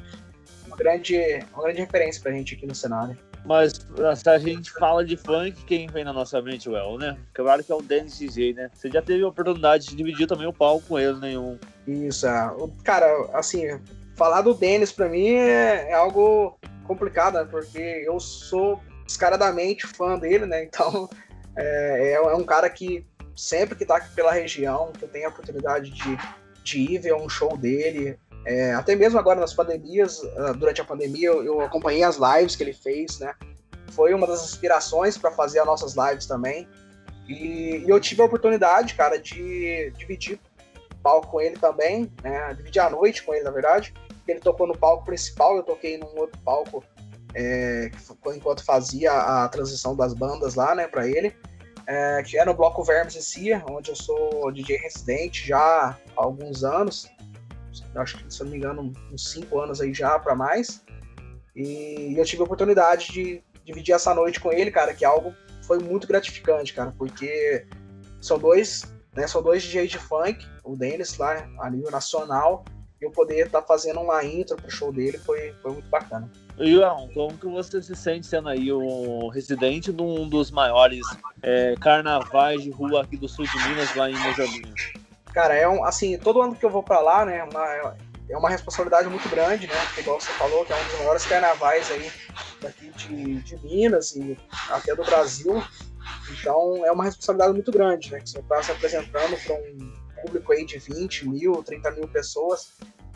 uma 0.65 0.77
grande, 0.77 1.17
uma 1.53 1.63
grande 1.63 1.81
referência 1.81 2.21
pra 2.21 2.31
gente 2.31 2.55
aqui 2.55 2.65
no 2.65 2.73
cenário. 2.73 3.17
Mas 3.45 3.73
se 4.15 4.29
a 4.29 4.38
gente 4.38 4.71
fala 4.71 5.03
de 5.03 5.17
funk, 5.17 5.65
quem 5.65 5.88
vem 5.88 6.03
na 6.03 6.13
nossa 6.13 6.41
mente, 6.41 6.69
Well, 6.69 6.97
né? 6.97 7.17
Claro 7.33 7.63
que 7.63 7.71
é 7.71 7.75
o 7.75 7.81
Dennis 7.81 8.17
DJ, 8.17 8.53
né? 8.53 8.71
Você 8.73 8.89
já 8.89 9.01
teve 9.01 9.23
a 9.23 9.27
oportunidade 9.27 9.88
de 9.88 9.95
dividir 9.95 10.27
também 10.27 10.47
o 10.47 10.53
palco 10.53 10.88
com 10.88 11.00
ele, 11.00 11.19
nenhum. 11.19 11.59
Né? 11.85 12.07
Isso, 12.07 12.25
é. 12.25 12.55
Cara, 12.83 13.05
assim, 13.33 13.79
falar 14.15 14.41
do 14.41 14.53
Dennis 14.53 14.91
pra 14.91 15.09
mim 15.09 15.27
é, 15.27 15.89
é 15.89 15.93
algo 15.93 16.57
complicado, 16.85 17.35
né? 17.35 17.47
Porque 17.50 17.79
eu 17.79 18.19
sou 18.19 18.81
descaradamente 19.05 19.85
fã 19.85 20.17
dele, 20.17 20.45
né? 20.45 20.63
Então 20.63 21.09
é, 21.57 22.12
é, 22.12 22.13
é 22.13 22.35
um 22.35 22.45
cara 22.45 22.69
que 22.69 23.05
sempre 23.35 23.75
que 23.75 23.85
tá 23.85 23.97
aqui 23.97 24.13
pela 24.15 24.31
região, 24.31 24.91
que 24.97 25.03
eu 25.03 25.09
tenho 25.09 25.27
a 25.27 25.29
oportunidade 25.29 25.91
de, 25.91 26.17
de 26.63 26.79
ir 26.79 27.00
ver 27.00 27.15
um 27.15 27.27
show 27.27 27.57
dele, 27.57 28.17
é, 28.45 28.73
até 28.73 28.95
mesmo 28.95 29.19
agora 29.19 29.39
nas 29.39 29.53
pandemias, 29.53 30.21
ah, 30.38 30.51
durante 30.53 30.81
a 30.81 30.85
pandemia, 30.85 31.29
eu, 31.29 31.62
acompanhei 31.62 32.03
as 32.03 32.17
lives 32.17 32.55
que 32.55 32.63
ele 32.63 32.73
fez, 32.73 33.19
né? 33.19 33.33
Foi 33.91 34.13
uma 34.13 34.27
das 34.27 34.43
inspirações 34.43 35.17
para 35.17 35.31
fazer 35.31 35.59
as 35.59 35.65
nossas 35.65 35.95
lives 35.95 36.25
também. 36.25 36.67
E, 37.27 37.83
e, 37.85 37.89
eu 37.89 38.00
tive 38.00 38.21
a 38.21 38.25
oportunidade, 38.25 38.95
cara, 38.95 39.17
de 39.17 39.91
dividir 39.97 40.39
palco 41.01 41.27
com 41.27 41.41
ele 41.41 41.57
também, 41.57 42.12
né? 42.21 42.53
Dividir 42.55 42.81
a 42.81 42.89
noite 42.89 43.23
com 43.23 43.33
ele, 43.33 43.43
na 43.43 43.51
verdade. 43.51 43.93
Ele 44.27 44.39
tocou 44.39 44.67
no 44.67 44.77
palco 44.77 45.05
principal, 45.05 45.57
eu 45.57 45.63
toquei 45.63 45.97
num 45.97 46.17
outro 46.17 46.39
palco 46.43 46.83
é, 47.35 47.91
enquanto 48.35 48.63
fazia 48.63 49.12
a 49.12 49.50
transição 49.50 49.95
das 49.95 50.13
bandas 50.13 50.55
lá, 50.55 50.75
né, 50.75 50.88
para 50.88 51.07
ele 51.07 51.35
é, 51.88 52.23
que 52.23 52.38
é 52.38 52.45
no 52.45 52.53
bloco 52.53 52.83
Vermes 52.83 53.15
e 53.15 53.21
Cia, 53.21 53.63
onde 53.69 53.91
eu 53.91 53.95
sou 53.95 54.51
DJ 54.51 54.77
residente 54.77 55.47
já 55.47 55.59
há 55.59 55.97
alguns 56.15 56.63
anos. 56.63 57.09
Acho 57.96 58.18
que, 58.18 58.34
se 58.34 58.44
não 58.44 58.51
me 58.51 58.58
engano, 58.58 58.94
uns 59.12 59.30
5 59.32 59.60
anos 59.60 59.82
aí 59.82 59.94
já 59.94 60.18
para 60.20 60.36
mais. 60.36 60.84
E 61.56 62.15
eu 62.18 62.25
tive 62.25 62.42
a 62.42 62.46
oportunidade 62.46 63.12
de 63.12 63.44
dividir 63.63 63.94
essa 63.94 64.13
noite 64.13 64.39
com 64.39 64.51
ele, 64.51 64.72
cara, 64.72 64.94
que 64.94 65.06
algo 65.06 65.34
foi 65.63 65.80
muito 65.80 66.08
gratificante, 66.08 66.74
cara, 66.74 66.94
porque 66.98 67.65
são 68.22 68.38
dois, 68.38 68.94
né? 69.15 69.27
São 69.27 69.42
dois 69.42 69.63
DJs 69.63 69.92
de 69.92 69.98
funk, 69.98 70.46
o 70.63 70.75
Denis 70.75 71.18
lá 71.18 71.48
a 71.60 71.70
nível 71.70 71.92
nacional, 71.92 72.65
e 73.01 73.06
eu 73.06 73.12
poder 73.12 73.46
estar 73.46 73.62
tá 73.62 73.68
fazendo 73.68 74.00
uma 74.01 74.24
intro 74.24 74.56
pro 74.56 74.70
show 74.70 74.92
dele 74.92 75.18
foi, 75.18 75.53
foi 75.62 75.72
muito 75.74 75.89
bacana. 75.89 76.30
Ian, 76.58 77.08
como 77.13 77.38
que 77.38 77.48
você 77.48 77.82
se 77.82 77.96
sente 77.96 78.27
sendo 78.27 78.50
aí 78.50 78.72
o 78.72 79.27
residente 79.30 79.92
de 79.92 80.01
um 80.01 80.27
dos 80.30 80.51
maiores 80.51 81.01
é, 81.42 81.75
carnavais 81.80 82.62
de 82.62 82.70
rua 82.70 83.03
aqui 83.03 83.18
do 83.18 83.27
sul 83.27 83.46
de 83.46 83.70
Minas, 83.70 83.96
lá 83.96 84.10
em 84.10 84.15
Moçambique? 84.15 85.02
Cara, 85.33 85.55
é 85.55 85.67
um, 85.67 85.83
assim, 85.83 86.17
todo 86.17 86.41
ano 86.41 86.55
que 86.55 86.65
eu 86.65 86.69
vou 86.69 86.83
para 86.83 86.99
lá, 86.99 87.25
né, 87.25 87.43
uma, 87.43 87.95
é 88.29 88.37
uma 88.37 88.49
responsabilidade 88.49 89.09
muito 89.09 89.27
grande, 89.29 89.67
né, 89.67 89.73
porque 89.85 90.01
igual 90.01 90.19
você 90.19 90.31
falou, 90.33 90.63
que 90.63 90.71
é 90.71 90.75
um 90.75 90.83
dos 90.83 90.99
maiores 90.99 91.25
carnavais 91.25 91.91
aí 91.91 92.11
daqui 92.61 92.89
de, 92.91 93.35
de 93.41 93.57
Minas 93.65 94.15
e 94.15 94.37
até 94.69 94.95
do 94.95 95.03
Brasil, 95.03 95.61
então 96.31 96.85
é 96.85 96.91
uma 96.91 97.03
responsabilidade 97.03 97.53
muito 97.53 97.71
grande, 97.71 98.11
né, 98.11 98.19
que 98.19 98.29
você 98.29 98.39
está 98.39 98.61
se 98.61 98.71
apresentando 98.71 99.35
para 99.43 99.55
um 99.55 100.03
público 100.21 100.53
aí 100.53 100.65
de 100.65 100.77
20 100.77 101.27
mil, 101.27 101.63
30 101.63 101.91
mil 101.91 102.07
pessoas, 102.07 102.73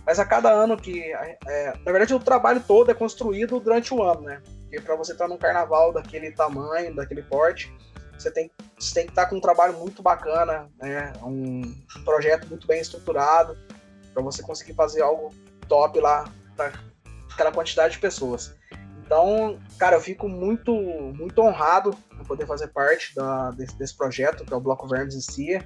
mas 0.07 0.19
a 0.19 0.25
cada 0.25 0.50
ano 0.50 0.77
que. 0.77 1.01
É, 1.12 1.74
na 1.86 1.91
verdade, 1.91 2.13
o 2.13 2.19
trabalho 2.19 2.63
todo 2.65 2.89
é 2.89 2.93
construído 2.93 3.59
durante 3.59 3.93
o 3.93 4.01
ano, 4.01 4.21
né? 4.21 4.41
Porque 4.62 4.79
para 4.79 4.95
você 4.95 5.12
estar 5.12 5.27
num 5.27 5.38
carnaval 5.38 5.91
daquele 5.91 6.31
tamanho, 6.31 6.95
daquele 6.95 7.21
porte, 7.24 7.69
você 8.17 8.31
tem, 8.31 8.51
você 8.77 8.93
tem 8.93 9.05
que 9.05 9.12
estar 9.12 9.27
com 9.27 9.36
um 9.38 9.41
trabalho 9.41 9.74
muito 9.74 10.01
bacana, 10.01 10.69
né? 10.79 11.13
Um 11.24 11.62
projeto 12.03 12.47
muito 12.47 12.65
bem 12.67 12.81
estruturado, 12.81 13.57
para 14.13 14.24
você 14.24 14.41
conseguir 14.41 14.74
fazer 14.74 15.01
algo 15.01 15.33
top 15.67 16.00
lá 16.00 16.25
para 16.55 16.74
aquela 17.31 17.51
quantidade 17.51 17.93
de 17.93 18.00
pessoas. 18.00 18.55
Então, 19.05 19.59
cara, 19.77 19.95
eu 19.95 20.01
fico 20.01 20.27
muito, 20.27 20.74
muito 20.74 21.39
honrado 21.41 21.95
em 22.19 22.24
poder 22.25 22.45
fazer 22.45 22.67
parte 22.67 23.15
da, 23.15 23.51
desse, 23.51 23.77
desse 23.77 23.95
projeto, 23.95 24.43
que 24.43 24.53
é 24.53 24.55
o 24.55 24.59
Bloco 24.59 24.88
Vermes 24.88 25.15
em 25.15 25.21
Cia. 25.21 25.65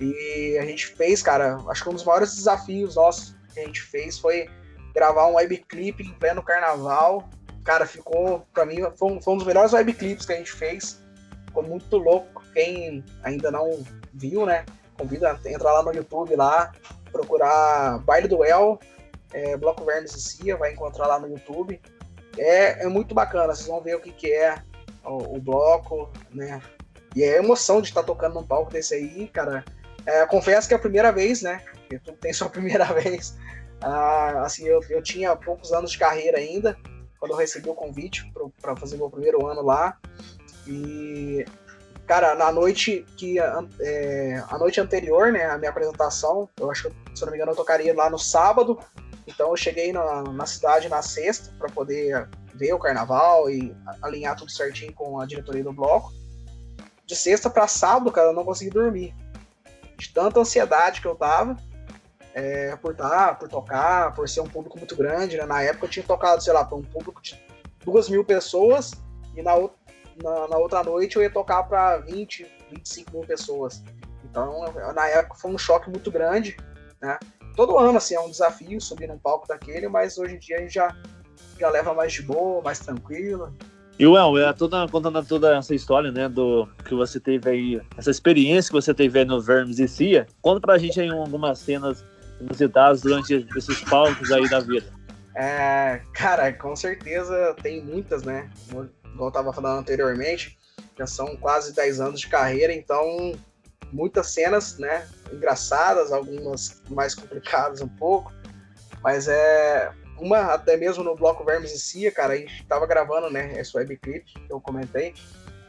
E 0.00 0.58
a 0.58 0.64
gente 0.64 0.86
fez, 0.86 1.22
cara, 1.22 1.58
acho 1.68 1.82
que 1.82 1.88
um 1.88 1.94
dos 1.94 2.04
maiores 2.04 2.34
desafios 2.34 2.96
nossos 2.96 3.36
que 3.54 3.60
a 3.60 3.64
gente 3.64 3.80
fez 3.80 4.18
foi 4.18 4.48
gravar 4.94 5.26
um 5.26 5.34
webclip 5.34 6.02
em 6.02 6.12
pleno 6.14 6.42
carnaval. 6.42 7.28
Cara, 7.62 7.86
ficou, 7.86 8.46
pra 8.52 8.66
mim, 8.66 8.78
foi 8.96 9.12
um, 9.12 9.20
foi 9.20 9.34
um 9.34 9.36
dos 9.36 9.46
melhores 9.46 9.72
webclips 9.72 10.26
que 10.26 10.32
a 10.32 10.36
gente 10.36 10.52
fez. 10.52 11.00
Ficou 11.56 11.70
muito 11.70 11.96
louco. 11.96 12.42
Quem 12.52 13.02
ainda 13.22 13.50
não 13.50 13.82
viu, 14.12 14.44
né? 14.44 14.66
Convida 14.98 15.32
a 15.32 15.50
entrar 15.50 15.72
lá 15.72 15.82
no 15.82 15.94
YouTube 15.94 16.36
lá, 16.36 16.70
procurar 17.10 17.98
Baile 18.00 18.28
do 18.28 18.44
El, 18.44 18.78
é, 19.32 19.56
Bloco 19.56 19.82
Vermes 19.82 20.14
e 20.14 20.20
Cia, 20.20 20.54
vai 20.54 20.74
encontrar 20.74 21.06
lá 21.06 21.18
no 21.18 21.28
YouTube. 21.28 21.80
É, 22.36 22.84
é 22.84 22.88
muito 22.88 23.14
bacana, 23.14 23.54
vocês 23.54 23.66
vão 23.66 23.80
ver 23.80 23.96
o 23.96 24.00
que, 24.00 24.12
que 24.12 24.30
é 24.30 24.62
o, 25.02 25.36
o 25.36 25.40
bloco, 25.40 26.10
né? 26.30 26.60
E 27.14 27.22
é 27.22 27.36
a 27.36 27.42
emoção 27.42 27.80
de 27.80 27.88
estar 27.88 28.02
tocando 28.02 28.34
num 28.34 28.46
palco 28.46 28.70
desse 28.70 28.94
aí, 28.94 29.26
cara. 29.28 29.64
É, 30.04 30.26
confesso 30.26 30.68
que 30.68 30.74
é 30.74 30.76
a 30.76 30.80
primeira 30.80 31.10
vez, 31.10 31.40
né? 31.40 31.62
tudo 32.04 32.18
tem 32.18 32.32
sua 32.34 32.50
primeira 32.50 32.84
vez. 32.84 33.34
Ah, 33.80 34.42
assim, 34.42 34.66
eu, 34.66 34.82
eu 34.90 35.02
tinha 35.02 35.34
poucos 35.34 35.72
anos 35.72 35.92
de 35.92 35.98
carreira 35.98 36.36
ainda, 36.36 36.76
quando 37.18 37.30
eu 37.30 37.38
recebi 37.38 37.66
o 37.70 37.74
convite 37.74 38.30
para 38.60 38.76
fazer 38.76 38.98
meu 38.98 39.08
primeiro 39.08 39.46
ano 39.46 39.62
lá. 39.62 39.98
E, 40.66 41.44
cara, 42.06 42.34
na 42.34 42.50
noite 42.50 43.06
que 43.16 43.38
é, 43.38 44.44
a 44.48 44.58
noite 44.58 44.80
anterior, 44.80 45.32
né, 45.32 45.46
a 45.46 45.58
minha 45.58 45.70
apresentação, 45.70 46.48
eu 46.58 46.70
acho 46.70 46.90
que, 46.90 46.96
se 47.14 47.24
não 47.24 47.30
me 47.30 47.36
engano, 47.36 47.52
eu 47.52 47.56
tocaria 47.56 47.94
lá 47.94 48.10
no 48.10 48.18
sábado. 48.18 48.78
Então 49.26 49.50
eu 49.50 49.56
cheguei 49.56 49.92
na, 49.92 50.22
na 50.22 50.46
cidade 50.46 50.88
na 50.88 51.02
sexta 51.02 51.52
para 51.58 51.68
poder 51.68 52.28
ver 52.54 52.72
o 52.72 52.78
carnaval 52.78 53.50
e 53.50 53.74
alinhar 54.00 54.36
tudo 54.36 54.50
certinho 54.50 54.92
com 54.92 55.20
a 55.20 55.26
diretoria 55.26 55.64
do 55.64 55.72
bloco. 55.72 56.12
De 57.04 57.14
sexta 57.14 57.50
para 57.50 57.68
sábado, 57.68 58.10
cara, 58.10 58.28
eu 58.28 58.32
não 58.32 58.44
consegui 58.44 58.70
dormir. 58.70 59.14
De 59.96 60.12
tanta 60.12 60.40
ansiedade 60.40 61.00
que 61.00 61.06
eu 61.06 61.14
tava 61.14 61.56
é, 62.34 62.76
por 62.76 62.92
estar, 62.92 63.08
tá, 63.08 63.34
por 63.34 63.48
tocar, 63.48 64.12
por 64.12 64.28
ser 64.28 64.40
um 64.40 64.48
público 64.48 64.78
muito 64.78 64.94
grande. 64.94 65.38
Né? 65.38 65.46
Na 65.46 65.62
época 65.62 65.86
eu 65.86 65.90
tinha 65.90 66.04
tocado, 66.04 66.42
sei 66.42 66.52
lá, 66.52 66.64
para 66.64 66.76
um 66.76 66.82
público 66.82 67.22
de 67.22 67.40
duas 67.82 68.08
mil 68.08 68.22
pessoas 68.24 68.92
e 69.34 69.42
na, 69.42 69.54
na, 70.22 70.48
na 70.48 70.56
outra 70.56 70.82
noite 70.82 71.16
eu 71.16 71.22
ia 71.22 71.30
tocar 71.30 71.62
para 71.64 71.98
20, 71.98 72.46
25 72.70 73.12
mil 73.12 73.26
pessoas. 73.26 73.82
Então, 74.24 74.64
na 74.94 75.08
época 75.08 75.36
foi 75.36 75.50
um 75.50 75.58
choque 75.58 75.88
muito 75.88 76.10
grande, 76.10 76.56
né? 77.00 77.18
Todo 77.54 77.78
ano, 77.78 77.96
assim, 77.96 78.14
é 78.14 78.20
um 78.20 78.30
desafio 78.30 78.80
subir 78.80 79.08
num 79.08 79.18
palco 79.18 79.48
daquele, 79.48 79.88
mas 79.88 80.18
hoje 80.18 80.36
em 80.36 80.38
dia 80.38 80.58
a 80.58 80.60
gente 80.60 80.74
já, 80.74 80.94
já 81.58 81.70
leva 81.70 81.94
mais 81.94 82.12
de 82.12 82.22
boa, 82.22 82.60
mais 82.62 82.78
tranquilo. 82.78 83.54
E 83.98 84.06
o 84.06 84.38
é 84.38 84.52
toda, 84.52 84.86
contando 84.88 85.24
toda 85.24 85.56
essa 85.56 85.74
história, 85.74 86.12
né, 86.12 86.28
do 86.28 86.68
que 86.84 86.94
você 86.94 87.18
teve 87.18 87.48
aí, 87.48 87.82
essa 87.96 88.10
experiência 88.10 88.68
que 88.68 88.74
você 88.74 88.92
teve 88.92 89.20
aí 89.20 89.24
no 89.24 89.40
Vermes 89.40 89.78
e 89.78 89.88
Cia, 89.88 90.26
conta 90.42 90.60
pra 90.60 90.76
gente 90.76 91.00
aí 91.00 91.08
algumas 91.08 91.58
cenas 91.60 92.04
inusitados 92.38 93.00
durante 93.00 93.46
esses 93.56 93.80
palcos 93.84 94.30
aí 94.30 94.46
da 94.50 94.60
vida? 94.60 94.86
É, 95.34 96.00
cara, 96.12 96.52
com 96.52 96.76
certeza 96.76 97.54
tem 97.62 97.82
muitas, 97.82 98.22
né? 98.22 98.50
Como 99.16 99.28
eu 99.28 99.32
tava 99.32 99.52
falando 99.52 99.80
anteriormente, 99.80 100.58
já 100.98 101.06
são 101.06 101.36
quase 101.36 101.74
10 101.74 102.00
anos 102.00 102.20
de 102.20 102.28
carreira, 102.28 102.72
então 102.72 103.32
muitas 103.92 104.30
cenas, 104.30 104.78
né? 104.78 105.08
Engraçadas, 105.32 106.12
algumas 106.12 106.82
mais 106.88 107.14
complicadas 107.14 107.80
um 107.80 107.88
pouco, 107.88 108.32
mas 109.02 109.28
é 109.28 109.92
uma 110.18 110.54
até 110.54 110.76
mesmo 110.76 111.04
no 111.04 111.14
bloco 111.14 111.44
Vermes 111.44 111.72
e 111.72 111.78
Cia, 111.78 112.10
cara, 112.10 112.34
a 112.34 112.36
gente 112.36 112.64
tava 112.66 112.86
gravando, 112.86 113.30
né? 113.30 113.58
Esse 113.58 113.76
webclip 113.76 114.24
que 114.24 114.52
eu 114.52 114.60
comentei, 114.60 115.14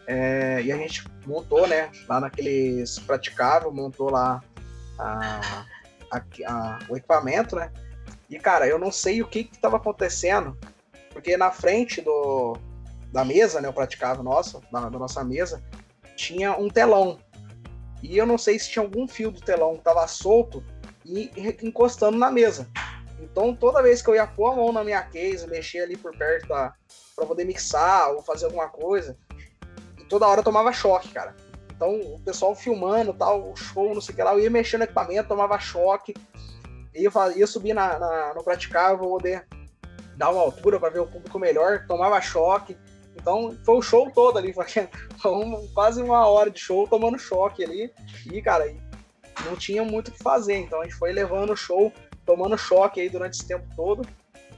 é, 0.08 0.62
e 0.62 0.72
a 0.72 0.78
gente 0.78 1.04
montou, 1.26 1.68
né? 1.68 1.92
Lá 2.08 2.20
naqueles 2.20 2.98
praticável, 3.00 3.72
montou 3.72 4.10
lá 4.10 4.42
a 4.98 5.66
a, 6.12 6.22
a, 6.46 6.80
o 6.90 6.98
equipamento, 6.98 7.56
né? 7.56 7.72
E, 8.30 8.38
cara, 8.38 8.68
eu 8.68 8.78
não 8.78 8.92
sei 8.92 9.22
o 9.22 9.28
que 9.28 9.50
estava 9.52 9.78
acontecendo, 9.78 10.58
porque 11.12 11.38
na 11.38 11.52
frente 11.52 12.02
do, 12.02 12.58
da 13.12 13.24
mesa, 13.24 13.62
né, 13.62 13.70
o 13.70 13.74
praticável 13.74 14.24
nosso, 14.24 14.62
da, 14.72 14.90
da, 14.90 15.00
nossa 15.00 15.24
mesa, 15.24 15.64
tinha 16.16 16.58
um 16.58 16.70
telão. 16.70 17.20
E 18.02 18.18
eu 18.18 18.26
não 18.26 18.38
sei 18.38 18.60
se 18.60 18.70
tinha 18.70 18.84
algum 18.84 19.08
fio 19.08 19.32
do 19.32 19.42
telão 19.42 19.74
que 19.74 19.80
estava 19.80 20.08
solto 20.08 20.64
e 21.06 21.32
encostando 21.64 22.18
na 22.18 22.30
mesa. 22.30 22.70
Então, 23.20 23.56
toda 23.56 23.82
vez 23.82 24.02
que 24.02 24.10
eu 24.10 24.16
ia 24.16 24.28
pôr 24.28 24.52
a 24.52 24.56
mão 24.56 24.72
na 24.72 24.84
minha 24.84 25.02
case, 25.02 25.48
mexer 25.48 25.80
ali 25.80 25.98
por 25.98 26.16
perto 26.16 26.48
da 26.48 26.74
para 27.16 27.26
poder 27.26 27.46
mixar 27.46 28.12
ou 28.12 28.22
fazer 28.22 28.46
alguma 28.46 28.70
coisa, 28.70 29.18
e 29.98 30.04
toda 30.04 30.28
hora 30.28 30.42
eu 30.42 30.44
tomava 30.44 30.72
choque, 30.72 31.10
cara. 31.10 31.36
Então, 31.76 32.00
o 32.00 32.20
pessoal 32.20 32.54
filmando, 32.56 33.12
tal, 33.12 33.52
o 33.52 33.56
show, 33.56 33.94
não 33.94 34.02
sei 34.02 34.14
o 34.14 34.16
que 34.16 34.24
lá, 34.24 34.34
eu 34.34 34.40
ia 34.40 34.52
mexendo 34.52 34.80
no 34.80 34.84
equipamento, 34.86 35.28
tomava 35.28 35.60
choque, 35.60 36.14
ia, 36.94 37.10
ia 37.36 37.48
subir 37.48 37.74
na, 37.74 37.98
na, 37.98 38.34
no 38.36 38.44
praticável, 38.44 39.10
poder 39.10 39.48
dar 40.16 40.30
uma 40.30 40.42
altura 40.42 40.80
para 40.80 40.90
ver 40.90 41.00
o 41.00 41.08
público 41.08 41.40
melhor, 41.40 41.86
tomava 41.88 42.20
choque. 42.22 42.78
Então, 43.20 43.58
foi 43.66 43.76
o 43.76 43.82
show 43.82 44.10
todo 44.12 44.38
ali, 44.38 44.54
foi 44.54 44.66
quase 45.74 46.02
uma 46.02 46.26
hora 46.28 46.50
de 46.50 46.60
show 46.60 46.88
tomando 46.88 47.18
choque 47.18 47.64
ali. 47.64 47.92
E, 48.32 48.42
cara, 48.42 48.74
não 49.46 49.56
tinha 49.56 49.84
muito 49.84 50.10
o 50.10 50.12
que 50.12 50.24
fazer. 50.24 50.56
Então, 50.56 50.82
a 50.82 50.84
gente 50.84 50.96
foi 50.96 51.12
levando 51.12 51.52
o 51.52 51.58
show, 51.58 51.92
tomando 52.26 52.58
choque 52.58 53.02
aí 53.02 53.10
durante 53.10 53.36
esse 53.36 53.48
tempo 53.48 53.66
todo. 53.76 54.08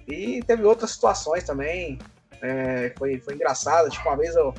E 0.07 0.41
teve 0.43 0.63
outras 0.63 0.91
situações 0.91 1.43
também. 1.43 1.99
É, 2.41 2.93
foi, 2.97 3.19
foi 3.19 3.35
engraçado. 3.35 3.89
Tipo, 3.89 4.09
uma 4.09 4.17
vez 4.17 4.35
eu 4.35 4.53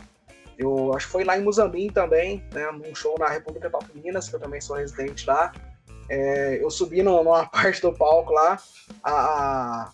eu 0.61 0.95
acho 0.95 1.07
que 1.07 1.12
foi 1.12 1.25
lá 1.25 1.38
em 1.38 1.42
Muzambim 1.42 1.88
também, 1.88 2.45
né, 2.52 2.71
num 2.71 2.95
show 2.95 3.16
na 3.19 3.28
República 3.28 3.71
Top 3.71 3.87
Minas, 3.95 4.28
que 4.28 4.37
eu 4.37 4.40
também 4.40 4.61
sou 4.61 4.76
residente 4.76 5.26
lá. 5.26 5.52
É, 6.07 6.62
eu 6.62 6.71
subi 6.71 7.02
no, 7.02 7.25
numa 7.25 7.47
parte 7.49 7.80
do 7.80 7.95
palco 7.95 8.30
lá, 8.30 8.61
a, 9.02 9.11
a, 9.11 9.92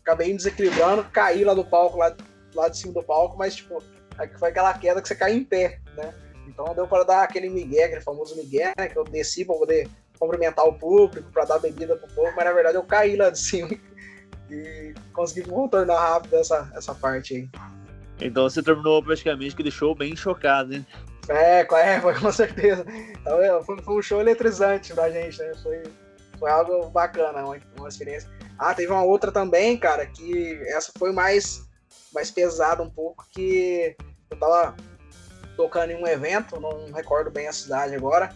acabei 0.00 0.28
me 0.28 0.36
desequilibrando, 0.36 1.02
caí 1.12 1.42
lá 1.42 1.54
do 1.54 1.64
palco, 1.64 1.98
lá, 1.98 2.14
lá 2.56 2.68
de 2.68 2.78
cima 2.78 2.92
do 2.92 3.02
palco, 3.02 3.36
mas 3.36 3.54
tipo, 3.56 3.82
foi 4.38 4.48
aquela 4.48 4.72
queda 4.74 5.00
que 5.00 5.08
você 5.08 5.14
cai 5.14 5.32
em 5.32 5.44
pé, 5.44 5.80
né? 5.96 6.14
Então 6.48 6.74
deu 6.74 6.86
para 6.86 7.04
dar 7.04 7.22
aquele 7.22 7.48
migué, 7.48 7.84
aquele 7.84 8.00
famoso 8.00 8.36
migué, 8.36 8.72
né, 8.78 8.88
que 8.88 8.96
eu 8.96 9.04
desci 9.04 9.44
para 9.44 9.56
poder 9.56 9.88
cumprimentar 10.18 10.66
o 10.66 10.72
público, 10.72 11.30
para 11.30 11.44
dar 11.44 11.58
bebida 11.58 11.96
pro 11.96 12.08
povo, 12.14 12.32
mas 12.34 12.44
na 12.44 12.52
verdade 12.52 12.76
eu 12.76 12.82
caí 12.82 13.16
lá 13.16 13.30
de 13.30 13.38
cima 13.38 13.70
e 14.50 14.94
consegui 15.12 15.48
contornar 15.48 15.98
rápido 15.98 16.36
essa, 16.36 16.70
essa 16.74 16.94
parte 16.94 17.34
aí. 17.34 17.48
Então 18.20 18.48
você 18.48 18.62
terminou 18.62 19.02
praticamente 19.02 19.54
que 19.54 19.62
deixou 19.62 19.94
bem 19.94 20.16
chocado, 20.16 20.70
né? 20.70 20.86
É, 21.28 21.60
é 21.60 22.00
foi 22.00 22.14
com 22.14 22.32
certeza. 22.32 22.84
Então, 22.88 23.64
foi, 23.64 23.82
foi, 23.82 23.98
um 23.98 24.02
show 24.02 24.20
eletrizante 24.20 24.94
pra 24.94 25.10
gente, 25.10 25.38
né? 25.38 25.52
Foi, 25.62 25.82
foi 26.38 26.50
algo 26.50 26.88
bacana, 26.90 27.44
uma, 27.44 27.58
uma 27.78 27.88
experiência. 27.88 28.30
Ah, 28.58 28.74
teve 28.74 28.90
uma 28.90 29.02
outra 29.02 29.30
também, 29.30 29.76
cara, 29.76 30.06
que 30.06 30.54
essa 30.68 30.90
foi 30.98 31.12
mais, 31.12 31.65
mais 32.16 32.30
pesada 32.30 32.82
um 32.82 32.90
pouco, 32.90 33.26
que 33.30 33.96
eu 34.30 34.38
tava 34.38 34.74
tocando 35.56 35.92
em 35.92 36.02
um 36.02 36.06
evento, 36.06 36.58
não 36.60 36.92
recordo 36.92 37.30
bem 37.30 37.46
a 37.46 37.52
cidade 37.52 37.94
agora, 37.94 38.34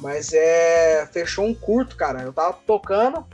mas 0.00 0.32
é 0.32 1.06
fechou 1.12 1.44
um 1.44 1.54
curto, 1.54 1.96
cara. 1.96 2.22
Eu 2.22 2.32
tava 2.32 2.54
tocando, 2.66 3.26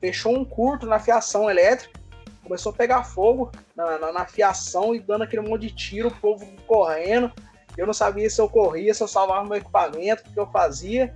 fechou 0.00 0.34
um 0.34 0.44
curto 0.44 0.86
na 0.86 0.98
fiação 0.98 1.50
elétrica 1.50 2.02
começou 2.42 2.72
a 2.72 2.76
pegar 2.76 3.04
fogo 3.04 3.50
na, 3.74 3.98
na, 3.98 4.12
na, 4.12 4.26
fiação 4.26 4.94
e 4.94 5.00
dando 5.00 5.22
aquele 5.22 5.48
monte 5.48 5.62
de 5.62 5.74
tiro, 5.74 6.08
o 6.08 6.20
povo 6.20 6.46
correndo. 6.66 7.32
eu 7.76 7.86
não 7.86 7.92
sabia 7.92 8.28
se 8.28 8.40
eu 8.40 8.48
corria, 8.48 8.92
se 8.92 9.02
eu 9.02 9.08
salvava 9.08 9.44
meu 9.44 9.56
equipamento, 9.56 10.24
o 10.28 10.32
que 10.32 10.38
eu 10.38 10.46
fazia. 10.46 11.14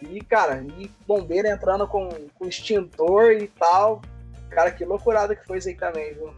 E, 0.00 0.20
cara, 0.20 0.64
e 0.78 0.90
bombeiro 1.06 1.48
entrando 1.48 1.86
com, 1.86 2.08
com 2.34 2.46
extintor 2.46 3.32
e 3.32 3.48
tal. 3.48 4.00
Cara, 4.48 4.70
que 4.70 4.84
loucurada 4.84 5.34
que 5.34 5.44
foi 5.44 5.58
isso 5.58 5.68
aí 5.68 5.74
também, 5.74 6.14
viu? 6.14 6.32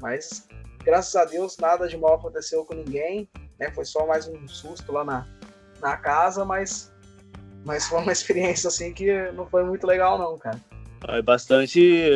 Mas, 0.00 0.46
graças 0.84 1.14
a 1.16 1.24
Deus, 1.24 1.56
nada 1.58 1.88
de 1.88 1.96
mal 1.96 2.14
aconteceu 2.14 2.64
com 2.64 2.74
ninguém. 2.74 3.28
Né? 3.58 3.70
Foi 3.72 3.84
só 3.84 4.06
mais 4.06 4.26
um 4.26 4.46
susto 4.46 4.92
lá 4.92 5.04
na, 5.04 5.26
na 5.80 5.96
casa, 5.96 6.44
mas, 6.44 6.92
mas 7.64 7.86
foi 7.86 8.00
uma 8.00 8.12
experiência 8.12 8.68
assim 8.68 8.92
que 8.92 9.30
não 9.32 9.46
foi 9.46 9.64
muito 9.64 9.86
legal, 9.86 10.18
não, 10.18 10.38
cara. 10.38 10.60
É 11.08 11.22
bastante, 11.22 12.10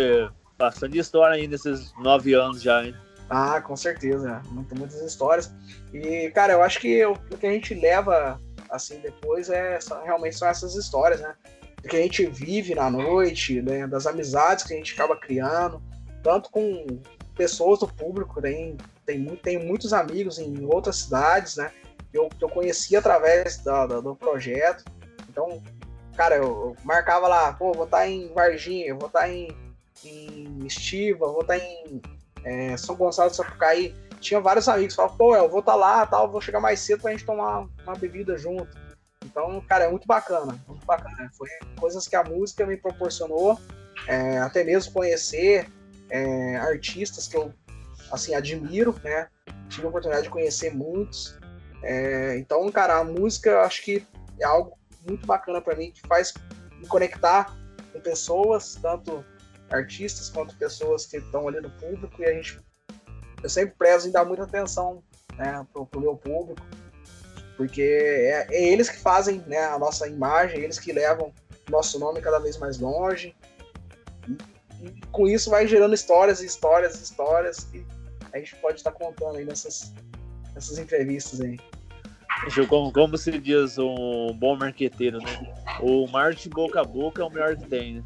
bastante 0.58 0.98
história 0.98 1.36
aí 1.36 1.46
nesses 1.46 1.92
nove 1.98 2.34
anos 2.34 2.60
já, 2.62 2.84
hein? 2.84 2.94
Ah, 3.30 3.60
com 3.60 3.76
certeza, 3.76 4.42
muito, 4.50 4.76
muitas 4.76 5.00
histórias. 5.00 5.52
E, 5.92 6.30
cara, 6.30 6.52
eu 6.52 6.62
acho 6.62 6.80
que 6.80 7.04
o, 7.06 7.12
o 7.12 7.38
que 7.38 7.46
a 7.46 7.50
gente 7.52 7.74
leva 7.74 8.40
assim 8.70 8.98
depois 9.00 9.48
é 9.50 9.78
realmente 10.04 10.36
são 10.36 10.48
essas 10.48 10.74
histórias, 10.74 11.20
né? 11.20 11.34
Do 11.82 11.88
que 11.88 11.96
a 11.96 12.02
gente 12.02 12.26
vive 12.26 12.74
na 12.74 12.90
noite, 12.90 13.60
né? 13.60 13.86
das 13.86 14.06
amizades 14.06 14.64
que 14.64 14.74
a 14.74 14.76
gente 14.76 14.94
acaba 14.94 15.16
criando, 15.16 15.82
tanto 16.22 16.50
com 16.50 17.00
pessoas 17.34 17.80
do 17.80 17.88
público, 17.88 18.40
tem, 18.40 18.76
tem, 19.06 19.24
tem 19.36 19.64
muitos 19.64 19.92
amigos 19.92 20.38
em 20.38 20.64
outras 20.64 20.96
cidades, 20.96 21.56
né? 21.56 21.70
Eu, 22.12 22.28
eu 22.40 22.48
conheci 22.48 22.94
através 22.96 23.58
da, 23.58 23.86
do 23.86 24.14
projeto. 24.14 24.84
Então, 25.28 25.62
cara, 26.16 26.36
eu, 26.36 26.44
eu, 26.44 26.76
marcava 26.84 27.26
lá, 27.26 27.52
pô, 27.54 27.72
vou 27.72 27.84
estar 27.84 27.98
tá 27.98 28.08
em 28.08 28.32
Varginha, 28.32 28.94
vou 28.94 29.06
estar 29.06 29.20
tá 29.20 29.28
em, 29.28 29.48
em 30.04 30.66
Estiva, 30.66 31.26
vou 31.26 31.40
estar 31.40 31.58
tá 31.58 31.64
em 31.64 32.02
é, 32.44 32.76
São 32.76 32.94
Gonçalo 32.94 33.30
de 33.30 33.36
Sapucaí 33.36 33.94
tinha 34.22 34.40
vários 34.40 34.68
amigos 34.68 34.94
que 34.96 35.08
pô, 35.18 35.36
eu 35.36 35.48
vou 35.48 35.60
estar 35.60 35.72
tá 35.72 35.76
lá, 35.76 36.06
tal, 36.06 36.30
vou 36.30 36.40
chegar 36.40 36.60
mais 36.60 36.80
cedo 36.80 37.02
pra 37.02 37.10
gente 37.10 37.26
tomar 37.26 37.66
uma 37.84 37.96
bebida 37.96 38.38
junto. 38.38 38.68
Então, 39.24 39.60
cara, 39.62 39.84
é 39.84 39.90
muito 39.90 40.06
bacana, 40.06 40.58
muito 40.66 40.86
bacana. 40.86 41.30
Foi 41.36 41.48
coisas 41.78 42.08
que 42.08 42.16
a 42.16 42.24
música 42.24 42.64
me 42.64 42.76
proporcionou, 42.76 43.58
é, 44.06 44.38
até 44.38 44.64
mesmo 44.64 44.92
conhecer 44.92 45.68
é, 46.12 46.56
artistas 46.56 47.26
que 47.26 47.36
eu, 47.36 47.52
assim, 48.12 48.34
admiro, 48.34 48.94
né? 49.02 49.28
Tive 49.68 49.86
a 49.86 49.88
oportunidade 49.88 50.24
de 50.24 50.30
conhecer 50.30 50.74
muitos. 50.74 51.38
É, 51.82 52.36
então, 52.36 52.70
cara, 52.70 52.98
a 52.98 53.04
música 53.04 53.62
acho 53.62 53.82
que 53.82 54.06
é 54.38 54.44
algo 54.44 54.76
muito 55.08 55.26
bacana 55.26 55.60
para 55.60 55.74
mim, 55.74 55.90
que 55.90 56.06
faz 56.06 56.34
me 56.78 56.86
conectar 56.86 57.56
com 57.92 58.00
pessoas, 58.00 58.78
tanto 58.80 59.24
artistas 59.70 60.28
quanto 60.28 60.54
pessoas 60.56 61.06
que 61.06 61.16
estão 61.16 61.48
ali 61.48 61.60
no 61.60 61.70
público, 61.70 62.20
e 62.20 62.26
a 62.26 62.34
gente 62.34 62.60
eu 63.42 63.48
sempre 63.48 63.74
prezo 63.76 64.08
em 64.08 64.12
dar 64.12 64.24
muita 64.24 64.44
atenção 64.44 65.02
né, 65.36 65.66
pro, 65.72 65.84
pro 65.84 66.00
meu 66.00 66.14
público, 66.14 66.64
porque 67.56 67.82
é, 67.82 68.46
é, 68.50 68.72
eles 68.72 68.88
que 68.88 68.98
fazem 68.98 69.42
né, 69.46 69.64
a 69.64 69.78
nossa 69.78 70.06
imagem, 70.06 70.60
eles 70.60 70.78
que 70.78 70.92
levam 70.92 71.32
nosso 71.68 71.98
nome 71.98 72.20
cada 72.20 72.38
vez 72.38 72.56
mais 72.58 72.78
longe. 72.78 73.34
E, 74.82 74.90
com 75.12 75.26
isso 75.28 75.48
vai 75.48 75.66
gerando 75.66 75.94
histórias 75.94 76.42
e 76.42 76.46
histórias 76.46 76.98
e 77.00 77.02
histórias 77.02 77.64
que 77.64 77.86
a 78.32 78.38
gente 78.38 78.56
pode 78.56 78.78
estar 78.78 78.92
contando 78.92 79.36
aí 79.36 79.44
nessas, 79.44 79.92
nessas 80.54 80.78
entrevistas 80.78 81.40
aí. 81.40 81.58
Como, 82.68 82.92
como 82.92 83.16
se 83.16 83.38
diz 83.38 83.78
um 83.78 84.32
bom 84.34 84.56
marqueteiro, 84.56 85.18
né? 85.18 85.54
O 85.80 86.08
marketing 86.08 86.50
boca 86.50 86.80
a 86.80 86.84
boca 86.84 87.22
é 87.22 87.24
o 87.24 87.30
melhor 87.30 87.56
que 87.56 87.66
tem, 87.66 87.96
né? 87.96 88.04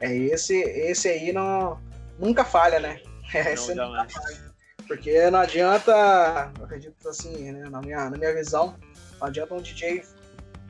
É, 0.00 0.14
esse, 0.14 0.56
esse 0.56 1.08
aí 1.08 1.32
não, 1.32 1.78
nunca 2.18 2.44
falha, 2.44 2.80
né? 2.80 3.00
É, 3.34 3.52
esse 3.52 3.74
não, 3.74 3.90
nunca 3.90 4.08
falha. 4.08 4.48
Porque 4.86 5.30
não 5.30 5.40
adianta, 5.40 6.50
acredito 6.62 7.06
assim, 7.06 7.52
né, 7.52 7.68
na, 7.68 7.82
minha, 7.82 8.08
na 8.08 8.16
minha 8.16 8.34
visão, 8.34 8.74
não 9.20 9.26
adianta 9.26 9.54
um 9.54 9.60
DJ 9.60 10.02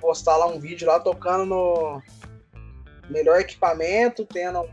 postar 0.00 0.36
lá 0.36 0.46
um 0.46 0.58
vídeo 0.58 0.88
lá 0.88 0.98
tocando 0.98 1.44
no 1.44 2.02
melhor 3.08 3.38
equipamento, 3.38 4.24
tendo, 4.24 4.68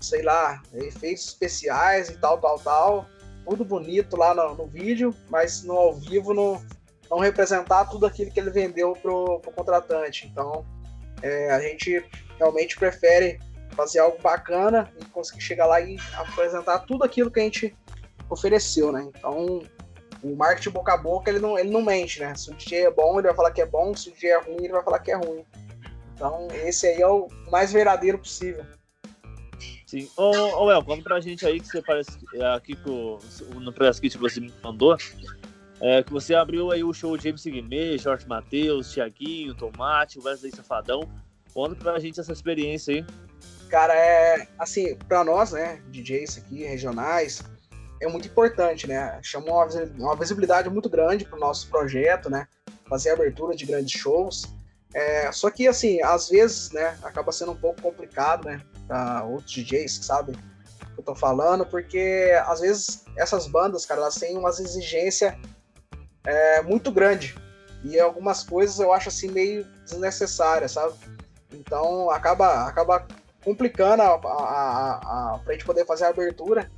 sei 0.00 0.22
lá, 0.22 0.62
efeitos 0.74 1.26
especiais 1.26 2.08
e 2.08 2.16
tal, 2.16 2.38
tal, 2.38 2.58
tal. 2.58 3.06
Tudo 3.44 3.64
bonito 3.64 4.16
lá 4.16 4.34
no, 4.34 4.54
no 4.54 4.66
vídeo, 4.66 5.14
mas 5.28 5.62
no 5.62 5.72
ao 5.74 5.94
vivo 5.94 6.34
não, 6.34 6.62
não 7.10 7.18
representar 7.18 7.86
tudo 7.86 8.06
aquilo 8.06 8.30
que 8.30 8.38
ele 8.38 8.50
vendeu 8.50 8.92
pro, 8.92 9.40
pro 9.40 9.52
contratante. 9.52 10.26
Então, 10.26 10.64
é, 11.22 11.50
a 11.50 11.60
gente 11.60 12.04
realmente 12.38 12.76
prefere 12.76 13.40
fazer 13.70 14.00
algo 14.00 14.20
bacana 14.20 14.92
e 15.00 15.04
conseguir 15.06 15.40
chegar 15.40 15.66
lá 15.66 15.80
e 15.80 15.96
apresentar 16.14 16.80
tudo 16.80 17.04
aquilo 17.04 17.30
que 17.30 17.40
a 17.40 17.44
gente 17.44 17.76
ofereceu, 18.28 18.92
né? 18.92 19.08
Então, 19.08 19.62
o 20.22 20.34
marketing 20.34 20.70
boca 20.70 20.94
a 20.94 20.96
boca, 20.96 21.30
ele 21.30 21.38
não, 21.38 21.58
ele 21.58 21.70
não 21.70 21.82
mente, 21.82 22.20
né? 22.20 22.34
Se 22.34 22.50
o 22.50 22.54
DJ 22.54 22.86
é 22.86 22.90
bom, 22.90 23.18
ele 23.18 23.28
vai 23.28 23.36
falar 23.36 23.52
que 23.52 23.62
é 23.62 23.66
bom, 23.66 23.94
se 23.94 24.08
o 24.08 24.12
DJ 24.12 24.30
é 24.30 24.38
ruim, 24.40 24.64
ele 24.64 24.72
vai 24.72 24.82
falar 24.82 24.98
que 24.98 25.12
é 25.12 25.16
ruim. 25.16 25.44
Então, 26.14 26.48
esse 26.64 26.86
aí 26.86 27.00
é 27.00 27.06
o 27.06 27.28
mais 27.50 27.72
verdadeiro 27.72 28.18
possível. 28.18 28.64
Sim. 29.88 30.06
Ô, 30.18 30.64
ô 30.64 30.70
El, 30.70 30.84
conta 30.84 31.02
pra 31.02 31.18
gente 31.18 31.46
aí 31.46 31.58
que 31.58 31.66
você 31.66 31.80
parece 31.80 32.10
é, 32.34 32.44
aqui 32.54 32.76
no 33.54 33.72
press 33.72 33.98
kit 33.98 34.18
que 34.18 34.22
você 34.22 34.38
me 34.38 34.52
mandou, 34.62 34.94
é, 35.80 36.02
que 36.02 36.12
você 36.12 36.34
abriu 36.34 36.70
aí 36.70 36.84
o 36.84 36.92
show 36.92 37.18
James 37.18 37.42
Guimê, 37.42 37.96
Jorge 37.96 38.28
Matheus, 38.28 38.92
Tiaguinho, 38.92 39.54
Tomate, 39.54 40.20
Wesley 40.20 40.54
Safadão. 40.54 41.08
Conta 41.54 41.74
pra 41.74 41.98
gente 41.98 42.20
essa 42.20 42.30
experiência 42.30 42.96
aí. 42.96 43.06
Cara, 43.70 43.94
é 43.94 44.46
assim, 44.58 44.94
pra 45.08 45.24
nós, 45.24 45.52
né, 45.52 45.80
DJs 45.86 46.36
aqui, 46.36 46.64
regionais, 46.64 47.42
é 48.02 48.06
muito 48.06 48.28
importante, 48.28 48.86
né? 48.86 49.18
Chamou 49.22 49.66
uma 49.96 50.16
visibilidade 50.16 50.68
muito 50.68 50.90
grande 50.90 51.24
para 51.24 51.38
o 51.38 51.40
nosso 51.40 51.66
projeto, 51.70 52.28
né? 52.28 52.46
Fazer 52.86 53.12
abertura 53.12 53.56
de 53.56 53.64
grandes 53.64 53.98
shows. 53.98 54.44
É, 54.92 55.32
só 55.32 55.50
que, 55.50 55.66
assim, 55.66 56.02
às 56.02 56.28
vezes, 56.28 56.72
né, 56.72 56.98
acaba 57.02 57.32
sendo 57.32 57.52
um 57.52 57.56
pouco 57.56 57.80
complicado, 57.80 58.44
né, 58.44 58.60
para 58.88 59.24
outros 59.24 59.52
DJs 59.52 59.98
que 59.98 60.04
sabem 60.04 60.34
que 60.34 61.00
eu 61.00 61.04
tô 61.04 61.14
falando, 61.14 61.64
porque 61.64 62.32
às 62.46 62.60
vezes 62.60 63.04
essas 63.16 63.46
bandas, 63.46 63.86
cara, 63.86 64.00
elas 64.00 64.16
têm 64.16 64.36
umas 64.36 64.58
exigências 64.58 65.34
é, 66.24 66.62
muito 66.62 66.90
grande 66.90 67.36
e 67.84 68.00
algumas 68.00 68.42
coisas 68.42 68.80
eu 68.80 68.92
acho 68.92 69.08
assim 69.08 69.30
meio 69.30 69.64
desnecessárias, 69.84 70.72
sabe? 70.72 70.94
Então 71.52 72.10
acaba, 72.10 72.66
acaba 72.66 73.06
complicando 73.44 74.02
a, 74.02 74.14
a, 74.14 75.34
a, 75.34 75.38
pra 75.44 75.52
gente 75.52 75.64
poder 75.64 75.86
fazer 75.86 76.06
a 76.06 76.08
abertura 76.08 76.68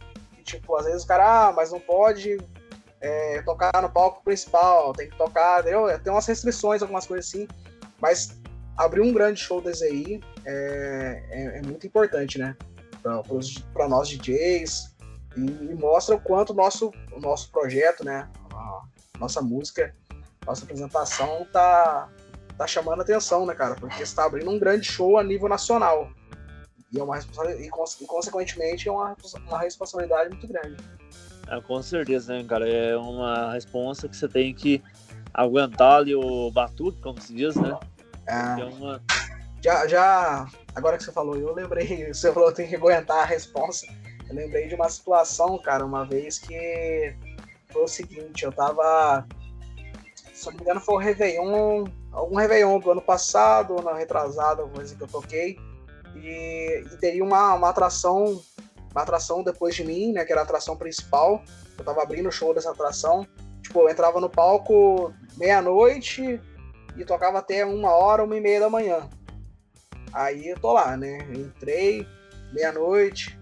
Tipo, 0.50 0.76
às 0.76 0.84
vezes 0.84 1.04
o 1.04 1.06
cara, 1.06 1.48
ah, 1.48 1.52
mas 1.52 1.70
não 1.70 1.80
pode 1.80 2.38
é, 3.00 3.42
tocar 3.42 3.80
no 3.80 3.88
palco 3.88 4.22
principal, 4.24 4.92
tem 4.92 5.08
que 5.08 5.16
tocar, 5.16 5.60
entendeu? 5.60 5.86
Tem 6.00 6.12
umas 6.12 6.26
restrições, 6.26 6.82
algumas 6.82 7.06
coisas 7.06 7.28
assim, 7.28 7.46
mas 8.00 8.39
abrir 8.80 9.02
um 9.02 9.12
grande 9.12 9.38
show 9.40 9.60
da 9.60 9.70
ZI 9.72 10.20
é, 10.46 11.22
é, 11.30 11.58
é 11.58 11.62
muito 11.62 11.86
importante, 11.86 12.38
né? 12.38 12.56
Para 13.02 13.88
nós 13.88 14.08
DJs 14.08 14.96
e, 15.36 15.40
e, 15.40 15.74
mostra 15.74 16.16
o 16.16 16.20
quanto 16.20 16.50
o 16.50 16.56
nosso, 16.56 16.90
o 17.12 17.20
nosso 17.20 17.50
projeto, 17.50 18.04
né? 18.04 18.28
A 18.52 19.18
nossa 19.18 19.42
música, 19.42 19.94
nossa 20.46 20.64
apresentação 20.64 21.46
tá, 21.52 22.08
tá 22.56 22.66
chamando 22.66 23.02
atenção, 23.02 23.44
né, 23.44 23.54
cara? 23.54 23.74
Porque 23.74 24.02
está 24.02 24.24
abrindo 24.24 24.50
um 24.50 24.58
grande 24.58 24.86
show 24.86 25.18
a 25.18 25.22
nível 25.22 25.48
nacional. 25.48 26.10
E, 26.90 26.98
é 26.98 27.02
uma 27.02 27.18
e, 27.18 27.66
e 27.66 28.06
consequentemente, 28.06 28.88
é 28.88 28.92
uma, 28.92 29.14
uma 29.46 29.58
responsabilidade 29.58 30.30
muito 30.30 30.48
grande. 30.48 30.76
É, 31.48 31.60
com 31.60 31.82
certeza, 31.82 32.34
né, 32.34 32.44
cara? 32.44 32.68
É 32.68 32.96
uma 32.96 33.52
responsa 33.52 34.08
que 34.08 34.16
você 34.16 34.28
tem 34.28 34.54
que 34.54 34.82
aguentar 35.34 35.98
ali 35.98 36.14
o 36.14 36.50
batuque, 36.50 36.98
como 37.00 37.20
se 37.20 37.34
diz, 37.34 37.54
né? 37.56 37.78
É 38.30 38.64
uma... 38.64 39.02
já, 39.62 39.86
já, 39.86 40.46
agora 40.74 40.96
que 40.96 41.04
você 41.04 41.12
falou, 41.12 41.36
eu 41.36 41.52
lembrei, 41.52 42.06
você 42.12 42.32
falou 42.32 42.50
que 42.50 42.56
tem 42.56 42.68
que 42.68 42.76
aguentar 42.76 43.18
a 43.18 43.24
responsa. 43.24 43.86
Eu 44.28 44.34
lembrei 44.34 44.68
de 44.68 44.74
uma 44.74 44.88
situação, 44.88 45.58
cara, 45.58 45.84
uma 45.84 46.04
vez 46.04 46.38
que 46.38 47.14
foi 47.72 47.82
o 47.82 47.88
seguinte, 47.88 48.44
eu 48.44 48.52
tava. 48.52 49.26
Se 50.32 50.46
não 50.46 50.54
me 50.54 50.60
engano, 50.62 50.80
foi 50.80 50.94
o 50.94 50.98
Réveillon, 50.98 51.84
algum 52.12 52.36
Réveillon 52.36 52.78
do 52.78 52.92
ano 52.92 53.02
passado, 53.02 53.74
ou 53.74 53.82
na 53.82 53.92
retrasada, 53.94 54.62
alguma 54.62 54.76
coisa 54.76 54.94
que 54.94 55.02
eu 55.02 55.08
toquei. 55.08 55.58
E, 56.16 56.84
e 56.92 56.96
teria 56.98 57.22
uma, 57.22 57.54
uma 57.54 57.68
atração 57.68 58.40
uma 58.90 59.02
atração 59.02 59.42
depois 59.42 59.74
de 59.74 59.84
mim, 59.84 60.12
né, 60.12 60.24
que 60.24 60.32
era 60.32 60.40
a 60.40 60.44
atração 60.44 60.76
principal. 60.76 61.42
Eu 61.78 61.84
tava 61.84 62.02
abrindo 62.02 62.28
o 62.28 62.32
show 62.32 62.52
dessa 62.52 62.70
atração. 62.70 63.26
Tipo, 63.62 63.80
eu 63.80 63.88
entrava 63.88 64.20
no 64.20 64.28
palco 64.28 65.12
meia-noite 65.36 66.40
e 66.96 67.05
tocava 67.05 67.38
até 67.38 67.64
uma 67.64 67.90
hora, 67.90 68.24
uma 68.24 68.37
e 68.37 68.40
meia 68.40 68.61
da 68.61 68.70
manhã. 68.70 69.09
Aí 70.12 70.48
eu 70.48 70.59
tô 70.59 70.72
lá, 70.72 70.96
né? 70.96 71.18
entrei, 71.33 72.07
meia-noite, 72.53 73.38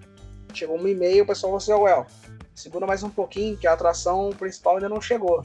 chegou 0.53 0.77
uma 0.77 0.91
e 0.91 0.95
meia, 0.95 1.23
o 1.23 1.27
pessoal 1.27 1.59
falou 1.59 1.83
assim, 1.83 1.85
well, 1.85 2.07
segura 2.55 2.87
mais 2.87 3.03
um 3.03 3.11
pouquinho, 3.11 3.57
que 3.57 3.67
a 3.67 3.73
atração 3.73 4.31
principal 4.31 4.77
ainda 4.77 4.89
não 4.89 5.01
chegou. 5.01 5.45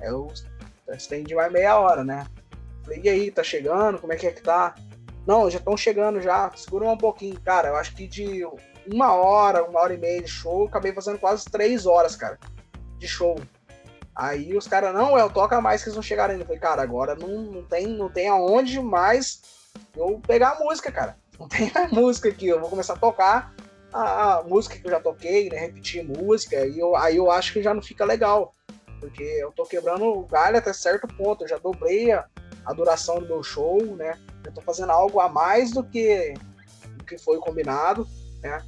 Eu 0.00 0.32
estendi 0.88 1.34
mais 1.34 1.52
meia 1.52 1.78
hora, 1.78 2.02
né? 2.02 2.26
Falei, 2.82 3.00
e 3.04 3.08
aí, 3.08 3.30
tá 3.30 3.42
chegando? 3.42 3.98
Como 3.98 4.12
é 4.12 4.16
que 4.16 4.26
é 4.26 4.32
que 4.32 4.42
tá? 4.42 4.74
Não, 5.26 5.48
já 5.48 5.58
estão 5.58 5.76
chegando 5.76 6.20
já, 6.20 6.50
segura 6.56 6.88
um 6.88 6.96
pouquinho. 6.96 7.40
Cara, 7.40 7.68
eu 7.68 7.76
acho 7.76 7.94
que 7.94 8.08
de 8.08 8.44
uma 8.92 9.14
hora, 9.14 9.64
uma 9.64 9.80
hora 9.80 9.94
e 9.94 9.98
meia 9.98 10.20
de 10.20 10.28
show, 10.28 10.66
acabei 10.66 10.92
fazendo 10.92 11.18
quase 11.18 11.44
três 11.44 11.86
horas, 11.86 12.16
cara, 12.16 12.38
de 12.98 13.06
show. 13.06 13.38
Aí 14.14 14.54
os 14.56 14.68
caras, 14.68 14.94
não, 14.94 15.18
eu 15.18 15.30
toca 15.30 15.60
mais 15.60 15.82
que 15.82 15.88
eles 15.88 15.96
não 15.96 16.02
chegaram 16.02 16.32
ainda. 16.32 16.42
Eu 16.42 16.46
falei, 16.46 16.60
cara, 16.60 16.82
agora 16.82 17.14
não, 17.14 17.28
não, 17.28 17.62
tem, 17.64 17.86
não 17.86 18.10
tem 18.10 18.28
aonde 18.28 18.80
mais 18.80 19.40
eu 19.96 20.20
pegar 20.26 20.50
a 20.50 20.58
música, 20.58 20.92
cara. 20.92 21.16
Não 21.38 21.48
tem 21.48 21.70
a 21.74 21.88
música 21.88 22.28
aqui. 22.28 22.46
Eu 22.46 22.60
vou 22.60 22.68
começar 22.68 22.92
a 22.92 22.98
tocar 22.98 23.54
a, 23.92 24.42
música 24.46 24.78
que 24.78 24.86
eu 24.86 24.90
já 24.90 25.00
toquei, 25.00 25.48
né? 25.48 25.58
Repetir 25.58 26.04
música. 26.04 26.66
E 26.66 26.78
eu, 26.78 26.94
aí 26.94 27.16
eu 27.16 27.30
acho 27.30 27.52
que 27.52 27.62
já 27.62 27.72
não 27.72 27.82
fica 27.82 28.04
legal. 28.04 28.54
Porque 29.00 29.22
eu 29.22 29.50
tô 29.50 29.64
quebrando 29.64 30.04
o 30.04 30.26
galho 30.26 30.58
até 30.58 30.72
certo 30.72 31.08
ponto. 31.08 31.44
Eu 31.44 31.48
já 31.48 31.58
dobrei 31.58 32.12
a, 32.12 32.26
a 32.66 32.72
duração 32.74 33.18
do 33.18 33.26
meu 33.26 33.42
show, 33.42 33.80
né? 33.96 34.18
Eu 34.44 34.52
tô 34.52 34.60
fazendo 34.60 34.92
algo 34.92 35.20
a 35.20 35.28
mais 35.28 35.72
do 35.72 35.82
que, 35.82 36.34
do 36.98 37.04
que 37.04 37.16
foi 37.16 37.38
combinado, 37.38 38.06
né? 38.42 38.62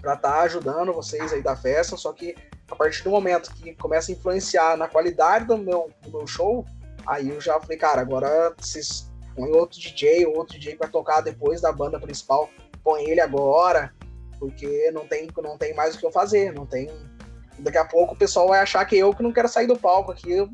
Pra 0.00 0.14
estar 0.14 0.32
tá 0.32 0.40
ajudando 0.42 0.92
vocês 0.92 1.32
aí 1.32 1.42
da 1.42 1.56
festa. 1.56 1.96
Só 1.96 2.12
que 2.12 2.36
a 2.70 2.76
partir 2.76 3.02
do 3.02 3.10
momento 3.10 3.52
que 3.54 3.74
começa 3.74 4.10
a 4.10 4.14
influenciar 4.14 4.76
na 4.76 4.88
qualidade 4.88 5.46
do 5.46 5.58
meu, 5.58 5.90
do 6.02 6.10
meu 6.10 6.26
show, 6.26 6.64
aí 7.06 7.28
eu 7.28 7.40
já 7.40 7.60
falei, 7.60 7.76
cara, 7.76 8.00
agora 8.00 8.54
vocês 8.56 9.10
põem 9.34 9.52
outro 9.52 9.78
DJ, 9.78 10.26
ou 10.26 10.36
outro 10.36 10.58
DJ 10.58 10.76
para 10.76 10.88
tocar 10.88 11.20
depois 11.20 11.60
da 11.60 11.72
banda 11.72 11.98
principal, 11.98 12.48
põe 12.82 13.04
ele 13.08 13.20
agora, 13.20 13.92
porque 14.38 14.90
não 14.92 15.06
tem, 15.06 15.28
não 15.42 15.58
tem 15.58 15.74
mais 15.74 15.94
o 15.94 15.98
que 15.98 16.06
eu 16.06 16.12
fazer, 16.12 16.52
não 16.52 16.66
tem. 16.66 16.90
Daqui 17.58 17.78
a 17.78 17.84
pouco 17.84 18.14
o 18.14 18.18
pessoal 18.18 18.48
vai 18.48 18.60
achar 18.60 18.84
que 18.84 18.96
eu 18.96 19.14
que 19.14 19.22
não 19.22 19.32
quero 19.32 19.48
sair 19.48 19.66
do 19.66 19.78
palco 19.78 20.10
aqui. 20.10 20.32
Eu, 20.32 20.48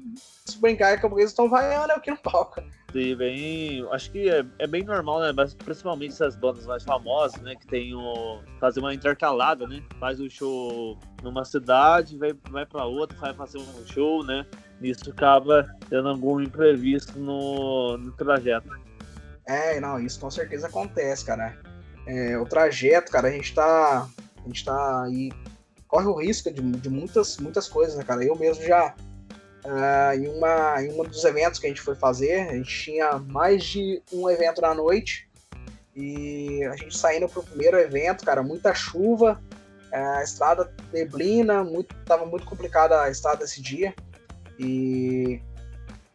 se 0.44 0.58
brincar, 0.58 1.00
que 1.00 1.06
eles 1.06 1.30
estão 1.30 1.48
vaiando 1.48 1.92
aqui 1.92 2.10
no 2.10 2.18
palco. 2.18 2.62
Sim, 2.92 3.14
bem. 3.14 3.86
Acho 3.92 4.10
que 4.10 4.28
é, 4.28 4.44
é, 4.58 4.66
bem 4.66 4.82
normal, 4.82 5.20
né? 5.20 5.32
Mas 5.32 5.54
principalmente 5.54 6.12
essas 6.12 6.34
bandas 6.34 6.66
mais 6.66 6.82
famosas, 6.82 7.40
né? 7.40 7.54
Que 7.54 7.66
tem 7.66 7.94
o. 7.94 8.40
fazer 8.58 8.80
uma 8.80 8.92
intercalada, 8.92 9.66
né? 9.66 9.82
Faz 9.98 10.20
um 10.20 10.28
show 10.28 10.98
numa 11.22 11.44
cidade, 11.44 12.18
vai, 12.18 12.34
vai 12.50 12.66
pra 12.66 12.84
outra, 12.84 13.16
vai 13.18 13.32
fazer 13.34 13.58
um 13.58 13.86
show, 13.86 14.24
né? 14.24 14.44
Isso 14.82 15.10
acaba 15.10 15.68
tendo 15.88 16.08
algum 16.08 16.40
imprevisto 16.40 17.18
no, 17.18 17.96
no 17.96 18.12
trajeto. 18.12 18.68
É, 19.46 19.78
não, 19.78 20.00
isso 20.00 20.18
com 20.18 20.30
certeza 20.30 20.66
acontece, 20.66 21.24
cara. 21.24 21.56
É, 22.06 22.36
o 22.38 22.44
trajeto, 22.44 23.12
cara, 23.12 23.28
a 23.28 23.30
gente 23.30 23.54
tá. 23.54 24.08
A 24.38 24.48
gente 24.48 24.64
tá 24.64 25.04
aí. 25.04 25.30
Corre 25.86 26.06
o 26.06 26.20
risco 26.20 26.52
de, 26.52 26.62
de 26.62 26.88
muitas, 26.88 27.38
muitas 27.38 27.68
coisas, 27.68 27.96
né, 27.96 28.02
cara? 28.02 28.24
Eu 28.24 28.36
mesmo 28.36 28.64
já 28.64 28.94
Uh, 29.64 30.14
em, 30.14 30.28
uma, 30.28 30.82
em 30.82 30.92
um 30.98 31.04
dos 31.04 31.24
eventos 31.24 31.58
que 31.58 31.66
a 31.66 31.68
gente 31.68 31.82
foi 31.82 31.94
fazer, 31.94 32.48
a 32.48 32.54
gente 32.54 32.84
tinha 32.84 33.18
mais 33.18 33.64
de 33.64 34.02
um 34.12 34.28
evento 34.28 34.60
na 34.60 34.74
noite. 34.74 35.28
E 35.94 36.64
a 36.64 36.76
gente 36.76 36.96
saindo 36.96 37.28
pro 37.28 37.42
primeiro 37.42 37.78
evento, 37.78 38.24
cara, 38.24 38.42
muita 38.42 38.74
chuva, 38.74 39.40
uh, 39.92 40.18
a 40.18 40.22
estrada 40.22 40.72
neblina, 40.92 41.62
muito, 41.62 41.94
tava 42.06 42.24
muito 42.24 42.46
complicada 42.46 43.02
a 43.02 43.10
estrada 43.10 43.44
esse 43.44 43.60
dia. 43.60 43.94
E, 44.58 45.42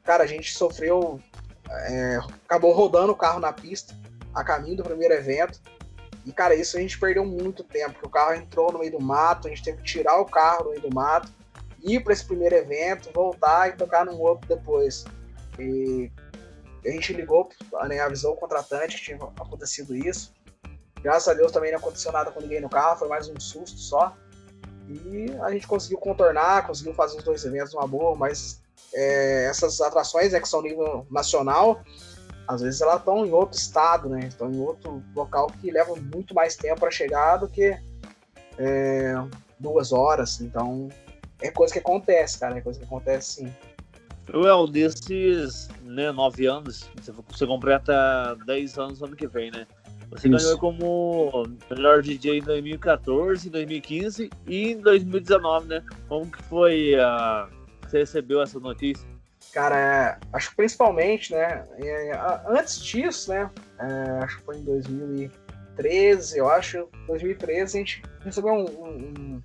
cara, 0.04 0.24
a 0.24 0.28
gente 0.28 0.56
sofreu, 0.56 1.20
é, 1.70 2.20
acabou 2.46 2.74
rodando 2.74 3.12
o 3.12 3.16
carro 3.16 3.40
na 3.40 3.52
pista 3.52 3.96
a 4.34 4.44
caminho 4.44 4.78
do 4.78 4.84
primeiro 4.84 5.14
evento. 5.14 5.60
E, 6.26 6.32
cara, 6.32 6.56
isso 6.56 6.78
a 6.78 6.80
gente 6.80 7.00
perdeu 7.00 7.24
muito 7.26 7.64
tempo, 7.64 7.94
porque 7.94 8.08
o 8.08 8.10
carro 8.10 8.34
entrou 8.34 8.72
no 8.72 8.80
meio 8.80 8.92
do 8.92 9.00
mato, 9.00 9.48
a 9.48 9.50
gente 9.50 9.64
teve 9.64 9.78
que 9.78 9.84
tirar 9.84 10.20
o 10.20 10.26
carro 10.26 10.66
do 10.66 10.70
meio 10.72 10.82
do 10.82 10.94
mato 10.94 11.32
ir 11.86 12.04
para 12.04 12.14
esse 12.14 12.26
primeiro 12.26 12.56
evento, 12.56 13.12
voltar 13.14 13.70
e 13.70 13.74
tocar 13.74 14.06
num 14.06 14.20
outro 14.20 14.48
depois. 14.48 15.06
E 15.60 16.12
a 16.86 16.90
gente 16.90 17.14
ligou, 17.14 17.50
né, 17.88 18.00
avisou 18.00 18.34
o 18.34 18.38
contratante 18.38 18.98
que 18.98 19.04
tinha 19.04 19.18
acontecido 19.18 19.96
isso. 19.96 20.34
Graças 21.02 21.28
a 21.28 21.34
Deus 21.34 21.52
também 21.52 21.72
não 21.72 21.80
aconteceu 21.80 22.12
nada 22.12 22.32
com 22.32 22.42
ninguém 22.42 22.60
no 22.60 22.70
carro, 22.70 22.98
foi 22.98 23.08
mais 23.08 23.28
um 23.30 23.40
susto 23.40 23.78
só. 23.78 24.16
E 24.88 25.28
a 25.42 25.52
gente 25.52 25.68
conseguiu 25.68 25.98
contornar, 25.98 26.68
conseguiu 26.68 26.94
fazer 26.94 27.18
os 27.18 27.24
dois 27.24 27.44
eventos 27.46 27.74
numa 27.74 27.88
boa, 27.88 28.16
mas 28.16 28.62
é, 28.94 29.46
essas 29.46 29.82
atrações 29.82 30.32
né, 30.34 30.40
que 30.40 30.48
são 30.48 30.62
nível 30.62 31.06
nacional, 31.10 31.84
às 32.48 32.62
vezes 32.62 32.82
elas 32.82 33.00
estão 33.00 33.26
em 33.26 33.32
outro 33.32 33.58
estado, 33.58 34.10
né? 34.10 34.28
Estão 34.28 34.52
em 34.52 34.60
outro 34.60 35.04
local 35.16 35.48
que 35.60 35.72
leva 35.72 35.96
muito 35.96 36.34
mais 36.36 36.56
tempo 36.56 36.80
para 36.80 36.92
chegar 36.92 37.38
do 37.38 37.48
que 37.48 37.76
é, 38.58 39.16
duas 39.60 39.92
horas. 39.92 40.40
Então 40.42 40.90
é 41.42 41.52
coisa 41.52 41.74
que 41.74 41.80
acontece, 41.80 42.40
cara. 42.40 42.58
É 42.58 42.62
coisa 42.62 42.80
que 42.80 42.86
acontece 42.86 43.36
sim. 43.36 43.54
Well, 44.34 44.68
desses 44.68 45.70
né, 45.84 46.12
nove 46.12 46.48
anos, 46.48 46.90
você 47.28 47.46
completa 47.46 48.36
10 48.46 48.78
anos 48.80 49.00
no 49.00 49.08
ano 49.08 49.16
que 49.16 49.28
vem, 49.28 49.52
né? 49.52 49.68
Você 50.10 50.30
Isso. 50.30 50.46
ganhou 50.46 50.60
como 50.60 51.44
melhor 51.70 52.02
DJ 52.02 52.40
em 52.40 52.42
2014, 52.42 53.50
2015 53.50 54.30
e 54.48 54.72
em 54.72 54.80
2019, 54.80 55.68
né? 55.68 55.84
Como 56.08 56.32
que 56.32 56.42
foi 56.44 56.96
a... 56.96 57.48
você 57.84 58.00
recebeu 58.00 58.42
essa 58.42 58.60
notícia? 58.60 59.08
Cara, 59.52 59.80
é, 59.80 60.18
acho 60.34 60.50
que 60.50 60.56
principalmente, 60.58 61.32
né? 61.34 61.64
É, 61.78 62.12
antes 62.48 62.82
disso, 62.84 63.32
né? 63.32 63.50
É, 63.80 64.24
acho 64.24 64.38
que 64.40 64.44
foi 64.44 64.58
em 64.58 64.64
2013, 64.64 66.38
eu 66.38 66.50
acho. 66.50 66.88
2013 67.08 67.62
a 67.78 67.80
gente 67.80 68.04
recebeu 68.22 68.54
um, 68.54 68.66
um 68.66 69.44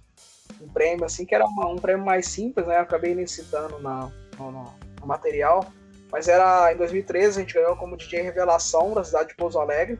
prêmio 0.72 1.04
assim, 1.04 1.24
que 1.24 1.34
era 1.34 1.44
um 1.44 1.76
prêmio 1.76 2.04
mais 2.04 2.26
simples, 2.26 2.66
né? 2.66 2.76
Eu 2.76 2.82
acabei 2.82 3.14
nem 3.14 3.26
citando 3.26 3.78
na, 3.80 4.10
no, 4.38 4.50
no, 4.50 5.06
material. 5.06 5.64
Mas 6.10 6.28
era 6.28 6.72
em 6.72 6.76
2013, 6.76 7.38
a 7.38 7.42
gente 7.42 7.54
ganhou 7.54 7.76
como 7.76 7.96
DJ 7.96 8.22
Revelação 8.22 8.92
da 8.94 9.04
cidade 9.04 9.28
de 9.28 9.36
Pouso 9.36 9.58
Alegre. 9.58 9.98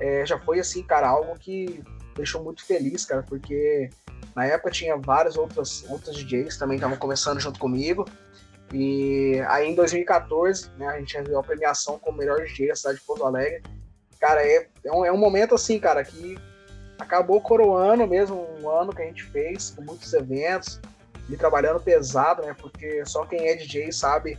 É, 0.00 0.24
já 0.24 0.38
foi 0.38 0.60
assim, 0.60 0.82
cara, 0.82 1.08
algo 1.08 1.36
que 1.38 1.82
deixou 2.14 2.42
muito 2.42 2.64
feliz, 2.64 3.04
cara, 3.04 3.22
porque 3.22 3.90
na 4.34 4.46
época 4.46 4.70
tinha 4.70 4.96
vários 4.96 5.36
outros, 5.36 5.84
outros 5.88 6.16
DJs 6.16 6.56
também 6.56 6.76
estavam 6.76 6.96
começando 6.96 7.40
junto 7.40 7.58
comigo. 7.58 8.04
E 8.72 9.40
aí 9.48 9.68
em 9.68 9.74
2014, 9.74 10.70
né, 10.76 10.86
a 10.88 10.98
gente 10.98 11.16
recebeu 11.16 11.38
a 11.38 11.42
premiação 11.42 11.98
como 11.98 12.18
melhor 12.18 12.44
DJ 12.44 12.68
da 12.68 12.76
cidade 12.76 12.98
de 12.98 13.04
Pouso 13.04 13.24
Alegre. 13.24 13.62
Cara, 14.20 14.44
é, 14.44 14.68
é, 14.84 14.92
um, 14.92 15.04
é 15.04 15.12
um 15.12 15.16
momento 15.16 15.54
assim, 15.54 15.78
cara, 15.78 16.04
que 16.04 16.36
acabou 16.98 17.40
coroando 17.40 18.06
mesmo 18.06 18.46
um 18.60 18.68
ano 18.68 18.92
que 18.92 19.02
a 19.02 19.06
gente 19.06 19.24
fez, 19.24 19.70
com 19.70 19.82
muitos 19.82 20.12
eventos, 20.12 20.80
e 21.28 21.36
trabalhando 21.36 21.80
pesado, 21.80 22.42
né? 22.42 22.54
Porque 22.58 23.04
só 23.04 23.24
quem 23.24 23.48
é 23.48 23.54
DJ 23.54 23.92
sabe 23.92 24.38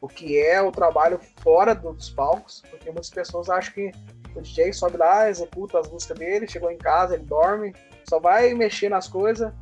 o 0.00 0.08
que 0.08 0.38
é 0.38 0.60
o 0.60 0.72
trabalho 0.72 1.20
fora 1.42 1.74
dos 1.74 2.10
palcos, 2.10 2.62
porque 2.70 2.90
muitas 2.90 3.10
pessoas 3.10 3.50
acham 3.50 3.74
que 3.74 3.92
o 4.34 4.40
DJ 4.40 4.72
sobe 4.72 4.96
lá, 4.96 5.28
executa 5.28 5.78
as 5.78 5.90
músicas 5.90 6.18
dele, 6.18 6.48
chegou 6.48 6.70
em 6.70 6.78
casa, 6.78 7.14
ele 7.14 7.24
dorme, 7.24 7.74
só 8.08 8.18
vai 8.18 8.54
mexer 8.54 8.88
nas 8.88 9.06
coisas 9.06 9.52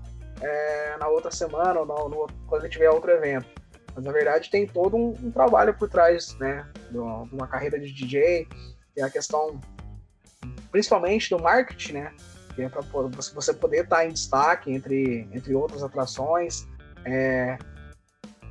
é, 0.41 0.97
na 0.99 1.09
outra 1.09 1.31
semana 1.31 1.81
ou 1.81 1.87
no, 1.87 2.09
no, 2.09 2.27
quando 2.47 2.69
tiver 2.69 2.89
outro 2.91 3.11
evento. 3.11 3.49
Mas 3.95 4.05
na 4.05 4.13
verdade 4.13 4.51
tem 4.51 4.67
todo 4.67 4.97
um, 4.97 5.09
um 5.23 5.31
trabalho 5.33 5.75
por 5.75 5.89
trás, 5.89 6.37
né? 6.39 6.65
De 6.91 6.99
uma 6.99 7.49
carreira 7.49 7.79
de 7.81 7.93
DJ, 7.93 8.47
tem 8.95 9.03
a 9.03 9.11
questão 9.11 9.59
principalmente 10.71 11.31
do 11.31 11.43
marketing, 11.43 11.95
né? 11.95 12.15
É 12.63 12.69
para 12.69 12.83
você 12.83 13.55
poder 13.55 13.85
estar 13.85 13.97
tá 13.97 14.07
em 14.07 14.13
destaque 14.13 14.73
entre, 14.73 15.29
entre 15.33 15.55
outras 15.55 15.83
atrações, 15.83 16.67
é, 17.05 17.59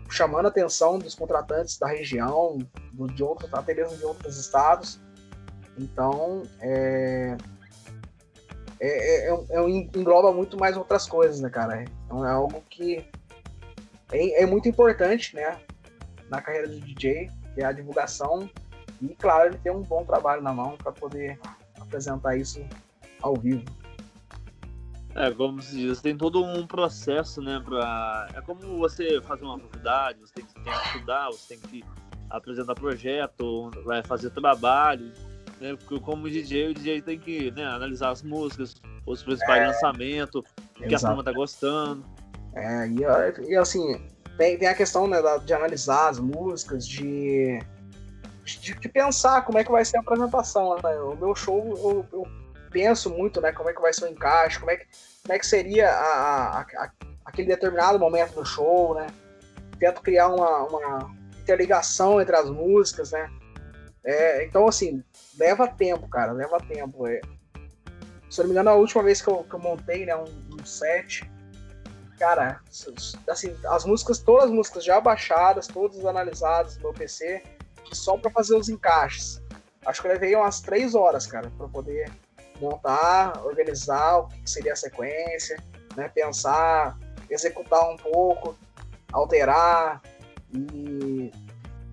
chamando 0.10 0.46
a 0.46 0.50
atenção 0.50 0.98
dos 0.98 1.16
contratantes 1.16 1.78
da 1.78 1.88
região, 1.88 2.58
do, 2.94 3.08
de 3.08 3.24
outros, 3.24 3.54
até 3.54 3.74
mesmo 3.74 3.98
de 3.98 4.06
outros 4.06 4.38
estados. 4.38 5.00
Então, 5.78 6.44
é, 6.60 7.38
é, 8.80 9.30
é, 9.30 9.34
é, 9.50 9.70
engloba 9.70 10.32
muito 10.32 10.58
mais 10.58 10.78
outras 10.78 11.08
coisas, 11.08 11.40
né, 11.40 11.50
cara? 11.50 11.84
Então 12.06 12.26
é 12.26 12.32
algo 12.32 12.64
que 12.70 13.06
é, 14.12 14.44
é 14.44 14.46
muito 14.46 14.70
importante, 14.70 15.36
né, 15.36 15.60
na 16.30 16.42
carreira 16.42 16.68
do 16.68 16.80
DJ, 16.80 17.30
que 17.54 17.62
é 17.62 17.66
a 17.66 17.72
divulgação 17.72 18.50
e, 19.02 19.10
claro, 19.16 19.50
ele 19.50 19.58
ter 19.58 19.72
um 19.72 19.82
bom 19.82 20.04
trabalho 20.04 20.42
na 20.42 20.54
mão 20.54 20.78
para 20.78 20.92
poder 20.92 21.40
apresentar 21.80 22.36
isso 22.36 22.64
ao 23.22 23.36
vivo. 23.36 23.64
É, 25.18 25.32
como 25.32 25.60
se 25.64 25.76
diz, 25.76 26.00
tem 26.00 26.16
todo 26.16 26.44
um 26.44 26.68
processo, 26.68 27.42
né, 27.42 27.60
pra... 27.66 28.28
É 28.36 28.42
como 28.42 28.78
você 28.78 29.20
fazer 29.22 29.46
uma 29.46 29.58
faculdade, 29.58 30.20
você 30.20 30.34
tem 30.36 30.46
que, 30.46 30.54
tem 30.54 30.64
que 30.64 30.88
estudar, 30.90 31.28
você 31.30 31.56
tem 31.56 31.60
que 31.60 31.84
apresentar 32.30 32.76
projeto, 32.76 33.72
vai 33.84 34.04
fazer 34.04 34.30
trabalho, 34.30 35.12
né, 35.60 35.76
porque 35.76 36.00
como 36.02 36.30
DJ, 36.30 36.68
o 36.70 36.74
DJ 36.76 37.02
tem 37.02 37.18
que 37.18 37.50
né, 37.50 37.66
analisar 37.66 38.12
as 38.12 38.22
músicas, 38.22 38.76
os 39.08 39.24
principais 39.24 39.64
é, 39.64 39.68
lançamentos, 39.68 40.44
o 40.80 40.88
que 40.88 40.94
a 40.94 41.00
turma 41.00 41.24
tá 41.24 41.32
gostando. 41.32 42.06
É, 42.54 42.88
e, 42.88 43.50
e 43.50 43.56
assim, 43.56 44.00
tem, 44.38 44.56
tem 44.56 44.68
a 44.68 44.76
questão, 44.76 45.08
né, 45.08 45.18
de 45.44 45.52
analisar 45.52 46.10
as 46.10 46.20
músicas, 46.20 46.88
de, 46.88 47.60
de, 48.44 48.80
de 48.80 48.90
pensar 48.90 49.42
como 49.42 49.58
é 49.58 49.64
que 49.64 49.72
vai 49.72 49.84
ser 49.84 49.98
a 49.98 50.02
apresentação, 50.02 50.76
né, 50.76 50.96
o 51.00 51.16
meu 51.16 51.34
show, 51.34 51.74
eu, 51.76 52.06
eu 52.14 52.47
penso 52.78 53.10
muito, 53.10 53.42
né, 53.42 53.52
como 53.52 53.72
é 53.72 53.74
que 53.74 53.82
vai 53.82 53.92
ser 53.92 54.06
o 54.06 54.08
encaixe, 54.08 54.60
como 54.60 54.70
é 54.70 54.78
que, 54.78 54.86
como 55.24 55.34
é 55.34 55.40
que 55.40 55.48
seria 55.48 55.90
a, 55.90 56.60
a, 56.60 56.62
a, 56.62 56.92
aquele 57.26 57.48
determinado 57.48 57.98
momento 57.98 58.36
do 58.36 58.46
show, 58.46 58.94
né? 58.94 59.08
Tento 59.80 60.00
criar 60.00 60.28
uma, 60.28 60.64
uma 60.66 61.16
interligação 61.40 62.22
entre 62.22 62.36
as 62.36 62.48
músicas, 62.52 63.12
né? 63.12 63.32
É, 64.06 64.46
então, 64.46 64.68
assim, 64.68 65.04
leva 65.40 65.68
tempo, 65.68 66.08
cara, 66.08 66.32
leva 66.34 66.60
tempo. 66.60 67.08
É. 67.08 67.20
Se 68.30 68.42
eu 68.42 68.44
não 68.44 68.46
me 68.46 68.52
engano, 68.52 68.70
a 68.70 68.76
última 68.76 69.02
vez 69.02 69.24
que 69.24 69.28
eu, 69.28 69.44
que 69.44 69.56
eu 69.56 69.60
montei 69.60 70.06
né, 70.06 70.16
um, 70.16 70.26
um 70.54 70.64
set, 70.64 71.28
cara, 72.20 72.60
assim, 73.28 73.58
as 73.70 73.86
músicas, 73.86 74.20
todas 74.20 74.46
as 74.46 74.52
músicas 74.52 74.84
já 74.84 75.02
baixadas, 75.02 75.66
todas 75.66 76.06
analisadas 76.06 76.76
no 76.76 76.84
meu 76.84 76.94
PC, 76.94 77.42
só 77.92 78.16
para 78.20 78.30
fazer 78.30 78.56
os 78.56 78.70
encaixes. 78.70 79.42
Acho 79.84 80.00
que 80.00 80.08
eu 80.08 80.12
levei 80.12 80.36
umas 80.36 80.62
três 80.62 80.94
horas, 80.94 81.26
cara, 81.26 81.52
para 81.58 81.68
poder 81.68 82.12
montar, 82.62 83.44
organizar 83.46 84.20
o 84.20 84.28
que 84.28 84.50
seria 84.50 84.74
a 84.74 84.76
sequência, 84.76 85.58
né, 85.96 86.10
pensar, 86.10 86.98
executar 87.30 87.90
um 87.90 87.98
pouco, 87.98 88.58
alterar 89.12 90.02
e 90.54 91.32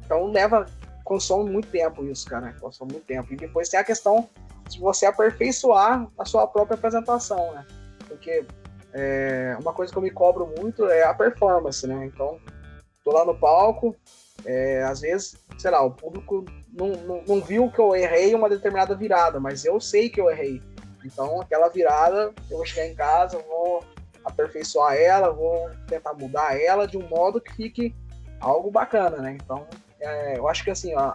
então 0.05 0.27
leva 0.27 0.67
consome 1.05 1.51
muito 1.51 1.69
tempo 1.69 2.05
isso, 2.05 2.27
cara, 2.29 2.55
consome 2.61 2.93
muito 2.93 3.05
tempo. 3.05 3.33
E 3.33 3.37
depois 3.37 3.69
tem 3.69 3.79
a 3.79 3.85
questão 3.85 4.29
de 4.69 4.81
você 4.81 5.07
aperfeiçoar 5.07 6.09
a 6.19 6.25
sua 6.25 6.47
própria 6.47 6.75
apresentação, 6.75 7.53
né? 7.53 7.67
Porque 8.09 8.47
é, 8.93 9.57
uma 9.61 9.73
coisa 9.73 9.93
que 9.93 9.99
eu 9.99 10.03
me 10.03 10.11
cobro 10.11 10.51
muito 10.59 10.87
é 10.87 11.05
a 11.05 11.13
performance, 11.13 11.87
né? 11.87 12.07
Então, 12.07 12.41
tô 13.05 13.13
lá 13.13 13.25
no 13.25 13.39
palco, 13.39 13.95
é, 14.45 14.83
às 14.83 15.01
vezes, 15.01 15.37
sei 15.59 15.71
lá, 15.71 15.83
o 15.83 15.91
público 15.91 16.45
não, 16.75 16.89
não, 16.89 17.23
não, 17.27 17.41
viu 17.41 17.71
que 17.71 17.79
eu 17.79 17.95
errei 17.95 18.35
uma 18.35 18.49
determinada 18.49 18.95
virada, 18.95 19.39
mas 19.39 19.65
eu 19.65 19.81
sei 19.81 20.11
que 20.11 20.21
eu 20.21 20.29
errei. 20.29 20.61
Então, 21.05 21.41
aquela 21.41 21.69
virada, 21.69 22.33
eu 22.51 22.57
vou 22.57 22.67
chegar 22.67 22.87
em 22.87 22.95
casa, 22.95 23.39
vou 23.39 23.85
aperfeiçoar 24.25 24.95
ela, 24.95 25.31
vou 25.31 25.71
tentar 25.87 26.15
mudar 26.15 26.61
ela 26.61 26.87
de 26.87 26.97
um 26.97 27.07
modo 27.09 27.41
que 27.41 27.53
fique 27.55 27.95
algo 28.41 28.71
bacana, 28.71 29.19
né? 29.19 29.37
Então, 29.41 29.67
é, 30.01 30.39
eu 30.39 30.49
acho 30.49 30.65
que 30.65 30.71
assim, 30.71 30.95
ó, 30.97 31.15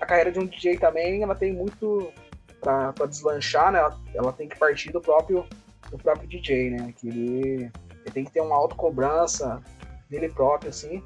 a 0.00 0.06
carreira 0.06 0.32
de 0.32 0.38
um 0.38 0.46
DJ 0.46 0.78
também, 0.78 1.22
ela 1.22 1.34
tem 1.34 1.52
muito 1.52 2.12
para 2.60 3.06
deslanchar, 3.06 3.72
né? 3.72 3.80
Ela, 3.80 4.00
ela, 4.14 4.32
tem 4.32 4.48
que 4.48 4.58
partir 4.58 4.90
do 4.90 5.00
próprio, 5.00 5.44
do 5.90 5.98
próprio 5.98 6.28
DJ, 6.28 6.70
né? 6.70 6.94
Que 6.96 7.08
ele, 7.08 7.72
ele 8.00 8.12
tem 8.12 8.24
que 8.24 8.30
ter 8.30 8.40
uma 8.40 8.56
autocobrança 8.56 9.62
dele 10.08 10.28
próprio, 10.28 10.70
assim, 10.70 11.02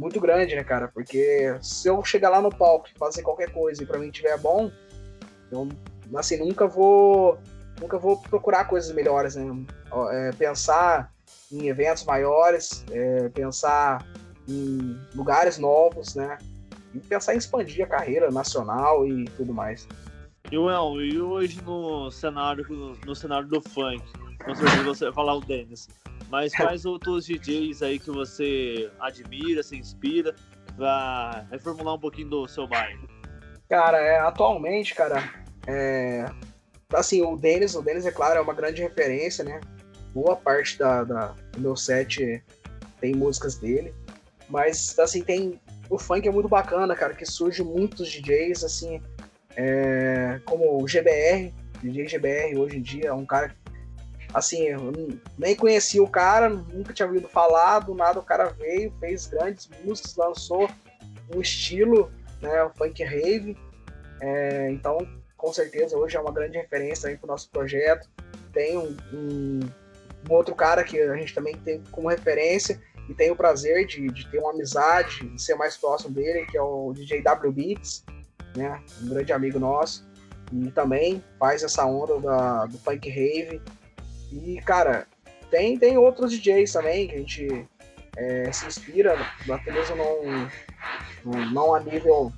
muito 0.00 0.18
grande, 0.18 0.56
né, 0.56 0.64
cara? 0.64 0.88
Porque 0.88 1.54
se 1.60 1.86
eu 1.86 2.02
chegar 2.02 2.30
lá 2.30 2.40
no 2.40 2.48
palco 2.48 2.88
e 2.88 2.98
fazer 2.98 3.20
qualquer 3.22 3.52
coisa 3.52 3.82
e 3.82 3.86
para 3.86 3.98
mim 3.98 4.10
tiver 4.10 4.36
bom, 4.38 4.70
eu, 5.52 5.68
assim, 6.16 6.38
nunca 6.38 6.66
vou 6.66 7.38
nunca 7.78 7.98
vou 7.98 8.16
procurar 8.16 8.64
coisas 8.64 8.92
melhores, 8.94 9.36
né? 9.36 9.44
É, 10.12 10.32
pensar 10.32 11.12
em 11.52 11.68
eventos 11.68 12.04
maiores, 12.04 12.84
é, 12.90 13.28
pensar 13.28 14.06
em 14.48 14.98
lugares 15.14 15.58
novos, 15.58 16.14
né? 16.14 16.38
E 16.94 16.98
pensar 16.98 17.34
em 17.34 17.38
expandir 17.38 17.84
a 17.84 17.88
carreira 17.88 18.30
nacional 18.30 19.06
e 19.06 19.26
tudo 19.36 19.52
mais. 19.52 19.86
E, 20.50 20.56
well, 20.56 21.00
e 21.00 21.20
hoje 21.20 21.60
no 21.62 22.10
cenário, 22.10 22.66
no 23.04 23.14
cenário 23.14 23.46
do 23.46 23.60
funk, 23.60 24.02
com 24.44 24.54
certeza 24.54 24.82
você 24.82 25.04
vai 25.04 25.14
falar 25.14 25.34
o 25.34 25.40
Dennis, 25.40 25.88
mas 26.30 26.54
quais 26.54 26.84
outros 26.84 27.26
DJs 27.26 27.82
aí 27.82 27.98
que 27.98 28.10
você 28.10 28.90
admira, 29.00 29.62
se 29.62 29.76
inspira, 29.76 30.34
pra 30.76 31.44
reformular 31.50 31.94
um 31.94 31.98
pouquinho 31.98 32.30
do 32.30 32.48
seu 32.48 32.66
bairro? 32.66 33.08
Cara, 33.68 33.98
é, 33.98 34.18
atualmente, 34.20 34.94
cara, 34.94 35.32
é, 35.66 36.30
assim, 36.92 37.22
o 37.22 37.36
Dennis, 37.36 37.74
o 37.74 37.82
Dennis, 37.82 38.06
é 38.06 38.10
claro, 38.10 38.38
é 38.38 38.40
uma 38.40 38.54
grande 38.54 38.82
referência, 38.82 39.44
né? 39.44 39.60
Boa 40.14 40.34
parte 40.36 40.78
da, 40.78 41.04
da, 41.04 41.34
do 41.52 41.60
meu 41.60 41.76
set 41.76 42.42
tem 43.00 43.14
músicas 43.14 43.56
dele. 43.56 43.94
Mas, 44.48 44.98
assim, 44.98 45.22
tem. 45.22 45.60
O 45.88 45.98
funk 45.98 46.26
é 46.26 46.30
muito 46.30 46.48
bacana, 46.48 46.94
cara, 46.94 47.14
que 47.14 47.24
surge 47.24 47.62
muitos 47.62 48.10
DJs, 48.10 48.64
assim, 48.64 49.00
é, 49.56 50.40
como 50.44 50.82
o 50.82 50.86
GBR, 50.86 51.52
DJ 51.82 52.06
GBR 52.06 52.56
hoje 52.56 52.78
em 52.78 52.82
dia, 52.82 53.08
é 53.08 53.12
um 53.12 53.24
cara. 53.24 53.54
Assim, 54.32 54.68
nem 55.36 55.56
conhecia 55.56 56.02
o 56.02 56.08
cara, 56.08 56.48
nunca 56.48 56.92
tinha 56.92 57.06
ouvido 57.06 57.28
falar, 57.28 57.80
do 57.80 57.94
nada 57.94 58.20
o 58.20 58.24
cara 58.24 58.50
veio, 58.50 58.92
fez 59.00 59.26
grandes 59.26 59.68
músicas, 59.84 60.16
lançou 60.16 60.70
um 61.34 61.40
estilo, 61.40 62.10
né, 62.40 62.62
o 62.62 62.70
funk 62.70 63.02
rave. 63.02 63.56
É, 64.20 64.70
então, 64.70 64.98
com 65.36 65.52
certeza, 65.52 65.96
hoje 65.96 66.16
é 66.16 66.20
uma 66.20 66.32
grande 66.32 66.58
referência 66.58 67.08
aí 67.08 67.16
para 67.16 67.26
o 67.26 67.30
nosso 67.30 67.48
projeto. 67.50 68.08
Tem 68.52 68.76
um, 68.76 68.96
um, 69.12 69.60
um, 70.28 70.34
outro 70.34 70.54
cara 70.54 70.84
que 70.84 71.00
a 71.00 71.16
gente 71.16 71.34
também 71.34 71.56
tem 71.56 71.82
como 71.90 72.08
referência 72.08 72.80
e 73.08 73.14
tem 73.14 73.30
o 73.30 73.36
prazer 73.36 73.86
de, 73.86 74.08
de 74.08 74.28
ter 74.28 74.38
uma 74.38 74.52
amizade, 74.52 75.26
de 75.28 75.42
ser 75.42 75.54
mais 75.54 75.76
próximo 75.76 76.14
dele, 76.14 76.46
que 76.46 76.56
é 76.56 76.62
o 76.62 76.92
DJ 76.92 77.22
W 77.22 77.52
Beats, 77.52 78.04
né? 78.54 78.82
Um 79.02 79.08
grande 79.08 79.32
amigo 79.32 79.58
nosso. 79.58 80.08
E 80.52 80.70
também 80.72 81.24
faz 81.38 81.62
essa 81.62 81.86
onda 81.86 82.20
da, 82.20 82.66
do 82.66 82.78
funk 82.78 83.08
rave. 83.08 83.62
E, 84.32 84.60
cara, 84.62 85.06
tem, 85.50 85.78
tem 85.78 85.98
outros 85.98 86.32
DJs 86.32 86.72
também 86.72 87.08
que 87.08 87.14
a 87.14 87.18
gente 87.18 87.68
é, 88.16 88.52
se 88.52 88.66
inspira, 88.66 89.16
até 89.50 89.72
mesmo 89.72 89.96
não, 89.96 91.50
não 91.52 91.74
a 91.74 91.80
nível 91.80 92.32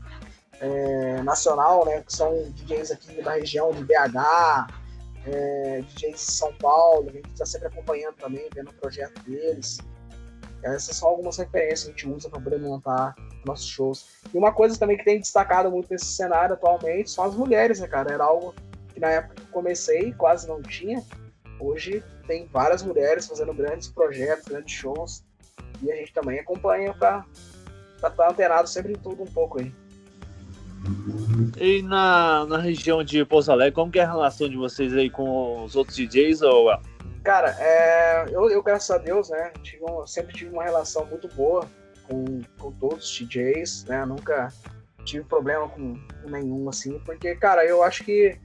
é, 0.61 1.23
nacional, 1.23 1.85
né? 1.85 2.03
Que 2.03 2.15
são 2.15 2.51
DJs 2.53 2.93
aqui 2.93 3.23
da 3.23 3.35
região 3.35 3.73
de 3.73 3.85
BH, 3.85 4.67
é, 5.27 5.83
DJs 5.83 6.15
de 6.15 6.33
São 6.33 6.53
Paulo, 6.55 7.11
a 7.11 7.13
gente 7.13 7.29
está 7.31 7.45
sempre 7.45 7.69
acompanhando 7.69 8.15
também, 8.15 8.49
vendo 8.55 8.71
o 8.71 8.75
projeto 8.75 9.21
deles. 9.23 9.79
Essas 10.63 10.97
são 10.97 11.09
algumas 11.09 11.37
referências 11.37 11.85
que 11.85 11.89
a 11.89 11.93
gente 11.93 12.09
usa 12.09 12.31
para 12.31 12.41
poder 12.41 12.61
montar 12.61 13.15
nossos 13.45 13.67
shows. 13.67 14.07
E 14.33 14.39
uma 14.39 14.53
coisa 14.53 14.79
também 14.79 14.97
que 14.97 15.05
tem 15.05 15.19
destacado 15.19 15.71
muito 15.71 15.91
nesse 15.91 16.07
cenário 16.07 16.55
atualmente 16.55 17.11
são 17.11 17.25
as 17.25 17.35
mulheres, 17.35 17.81
né, 17.81 17.89
cara? 17.89 18.13
Era 18.13 18.25
algo 18.25 18.55
que 18.93 19.01
na 19.01 19.11
época 19.11 19.35
que 19.35 19.47
comecei 19.47 20.13
quase 20.13 20.47
não 20.47 20.63
tinha. 20.63 21.03
Hoje 21.63 22.03
tem 22.27 22.49
várias 22.49 22.83
mulheres 22.83 23.27
fazendo 23.29 23.55
grandes 23.55 23.89
projetos, 23.89 24.49
grandes 24.49 24.75
shows. 24.75 25.25
E 25.81 25.93
a 25.93 25.97
gente 25.97 26.13
também 26.13 26.41
acompanha 26.41 26.93
para 26.93 27.25
estar 27.95 28.11
tá 28.11 28.31
antenado 28.31 28.69
sempre 28.69 28.93
em 28.93 28.97
tudo 28.97 29.23
um 29.23 29.27
pouco 29.27 29.61
aí. 29.61 29.73
E 31.61 31.81
na, 31.83 32.45
na 32.47 32.59
região 32.59 33.05
de 33.05 33.25
Pouso 33.25 33.53
Alegre, 33.53 33.73
como 33.73 33.93
que 33.93 34.01
é 34.01 34.03
a 34.03 34.11
relação 34.11 34.49
de 34.49 34.57
vocês 34.57 34.93
aí 34.93 35.09
com 35.09 35.65
os 35.65 35.77
outros 35.77 35.97
DJs? 35.97 36.43
Ou... 36.43 36.77
Cara, 37.23 37.57
é, 37.61 38.27
eu, 38.33 38.51
eu, 38.51 38.61
graças 38.61 38.91
a 38.91 38.99
Deus, 38.99 39.31
né, 39.31 39.53
tive 39.63 39.85
um, 39.85 40.05
sempre 40.05 40.35
tive 40.35 40.53
uma 40.53 40.65
relação 40.65 41.07
muito 41.07 41.29
boa 41.29 41.69
com, 42.09 42.41
com 42.59 42.73
todos 42.73 43.09
os 43.09 43.17
DJs, 43.17 43.85
né, 43.85 44.05
nunca 44.05 44.53
tive 45.05 45.23
problema 45.25 45.69
com, 45.69 45.95
com 45.95 46.31
nenhum, 46.31 46.69
assim, 46.69 46.99
porque, 47.05 47.37
cara, 47.37 47.65
eu 47.65 47.85
acho 47.85 48.03
que 48.03 48.37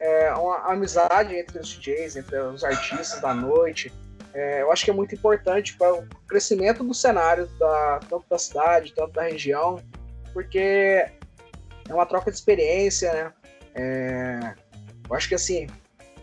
é, 0.00 0.32
uma 0.32 0.72
amizade 0.72 1.36
entre 1.36 1.58
os 1.58 1.68
DJs, 1.68 2.16
entre 2.16 2.38
os 2.38 2.64
artistas 2.64 3.20
da 3.20 3.34
noite, 3.34 3.92
é, 4.32 4.62
eu 4.62 4.72
acho 4.72 4.84
que 4.84 4.90
é 4.90 4.94
muito 4.94 5.14
importante 5.14 5.76
para 5.76 5.92
o 5.92 6.06
crescimento 6.26 6.82
do 6.82 6.94
cenário, 6.94 7.46
da, 7.58 8.00
tanto 8.08 8.24
da 8.28 8.38
cidade, 8.38 8.94
tanto 8.94 9.12
da 9.12 9.22
região, 9.22 9.82
porque 10.32 10.58
é 11.88 11.94
uma 11.94 12.06
troca 12.06 12.30
de 12.30 12.36
experiência, 12.36 13.12
né? 13.12 13.32
É, 13.74 14.54
eu 15.08 15.16
acho 15.16 15.28
que 15.28 15.34
assim, 15.34 15.66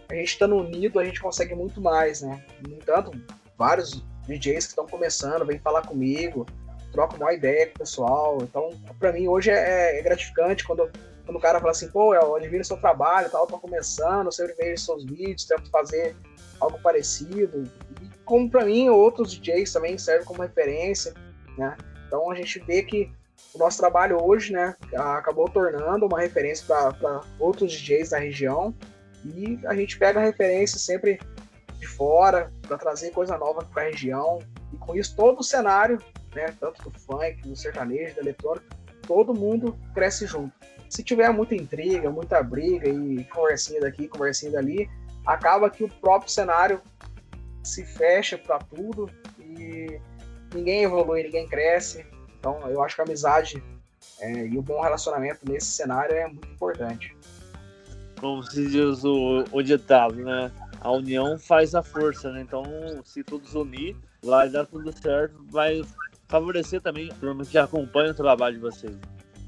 a 0.09 0.15
gente 0.15 0.29
estando 0.29 0.55
unido, 0.55 0.99
a 0.99 1.05
gente 1.05 1.21
consegue 1.21 1.53
muito 1.53 1.81
mais, 1.81 2.21
né? 2.21 2.43
No 2.65 2.75
entanto, 2.75 3.11
vários 3.57 4.05
DJs 4.25 4.65
que 4.65 4.71
estão 4.71 4.87
começando 4.87 5.45
vêm 5.45 5.59
falar 5.59 5.81
comigo, 5.81 6.45
trocam 6.91 7.17
uma 7.17 7.33
ideia 7.33 7.67
com 7.67 7.75
o 7.75 7.79
pessoal. 7.79 8.37
Então, 8.41 8.69
para 8.99 9.11
mim, 9.11 9.27
hoje 9.27 9.51
é, 9.51 9.99
é, 9.99 10.01
gratificante 10.01 10.63
quando, 10.63 10.89
quando 11.27 11.37
o 11.37 11.41
cara 11.41 11.59
fala 11.59 11.71
assim, 11.71 11.89
pô, 11.89 12.15
eu 12.15 12.37
admiro 12.37 12.63
seu 12.63 12.77
trabalho, 12.77 13.29
tal, 13.29 13.45
tô 13.45 13.59
começando, 13.59 14.31
sempre 14.31 14.55
vejo 14.55 14.81
seus 14.81 15.03
vídeos, 15.03 15.43
tento 15.43 15.69
fazer 15.69 16.15
algo 16.57 16.79
parecido. 16.79 17.69
E 18.01 18.09
como 18.23 18.49
para 18.49 18.63
mim, 18.63 18.87
outros 18.87 19.33
DJs 19.33 19.73
também 19.73 19.97
servem 19.97 20.25
como 20.25 20.41
referência, 20.41 21.13
né? 21.57 21.75
Então 22.07 22.31
a 22.31 22.35
gente 22.35 22.59
vê 22.59 22.81
que 22.81 23.11
o 23.53 23.57
nosso 23.57 23.77
trabalho 23.77 24.23
hoje, 24.23 24.53
né, 24.53 24.73
acabou 24.95 25.49
tornando 25.49 26.05
uma 26.05 26.21
referência 26.21 26.65
para 26.65 27.21
outros 27.37 27.73
DJs 27.73 28.11
da 28.11 28.19
região 28.19 28.73
e 29.25 29.59
a 29.65 29.75
gente 29.75 29.99
pega 29.99 30.21
referência 30.21 30.79
sempre 30.79 31.19
de 31.77 31.87
fora 31.87 32.53
para 32.65 32.77
trazer 32.77 33.11
coisa 33.11 33.37
nova 33.37 33.65
para 33.65 33.83
a 33.83 33.85
região 33.87 34.39
e 34.71 34.77
com 34.77 34.95
isso 34.95 35.13
todo 35.13 35.41
o 35.41 35.43
cenário, 35.43 36.01
né, 36.33 36.55
tanto 36.57 36.89
do 36.89 36.97
funk, 36.97 37.41
do 37.41 37.55
sertanejo, 37.55 38.15
da 38.15 38.21
eletrônica, 38.21 38.65
todo 39.05 39.33
mundo 39.33 39.77
cresce 39.93 40.25
junto. 40.25 40.55
Se 40.89 41.03
tiver 41.03 41.31
muita 41.31 41.55
intriga, 41.55 42.09
muita 42.09 42.41
briga 42.41 42.87
e 42.87 43.23
conversinha 43.25 43.81
daqui, 43.81 44.07
conversinha 44.07 44.51
dali, 44.51 44.89
acaba 45.25 45.69
que 45.69 45.83
o 45.83 45.89
próprio 45.89 46.31
cenário 46.31 46.81
se 47.63 47.83
fecha 47.83 48.37
para 48.37 48.59
tudo 48.59 49.09
e 49.39 49.99
ninguém 50.53 50.83
evolui, 50.83 51.23
ninguém 51.23 51.47
cresce, 51.47 52.05
então, 52.39 52.59
eu 52.69 52.81
acho 52.81 52.95
que 52.95 53.01
a 53.01 53.03
amizade 53.03 53.63
é, 54.19 54.47
e 54.47 54.57
o 54.57 54.61
bom 54.61 54.81
relacionamento 54.81 55.39
nesse 55.49 55.67
cenário 55.67 56.15
é 56.15 56.27
muito 56.27 56.47
importante. 56.47 57.15
Como 58.19 58.41
se 58.43 58.67
diz 58.67 59.03
o, 59.03 59.43
o 59.51 59.61
ditado, 59.61 60.15
né? 60.15 60.51
A 60.79 60.91
união 60.91 61.37
faz 61.37 61.75
a 61.75 61.83
força, 61.83 62.31
né? 62.31 62.41
Então, 62.41 62.63
se 63.03 63.23
todos 63.23 63.53
unir, 63.53 63.95
vai 64.23 64.49
dar 64.49 64.65
tudo 64.65 64.91
certo, 64.97 65.45
vai 65.49 65.83
favorecer 66.27 66.81
também 66.81 67.09
turma 67.19 67.45
que 67.45 67.57
acompanha 67.57 68.11
o 68.11 68.15
trabalho 68.15 68.55
de 68.55 68.61
vocês. 68.61 68.95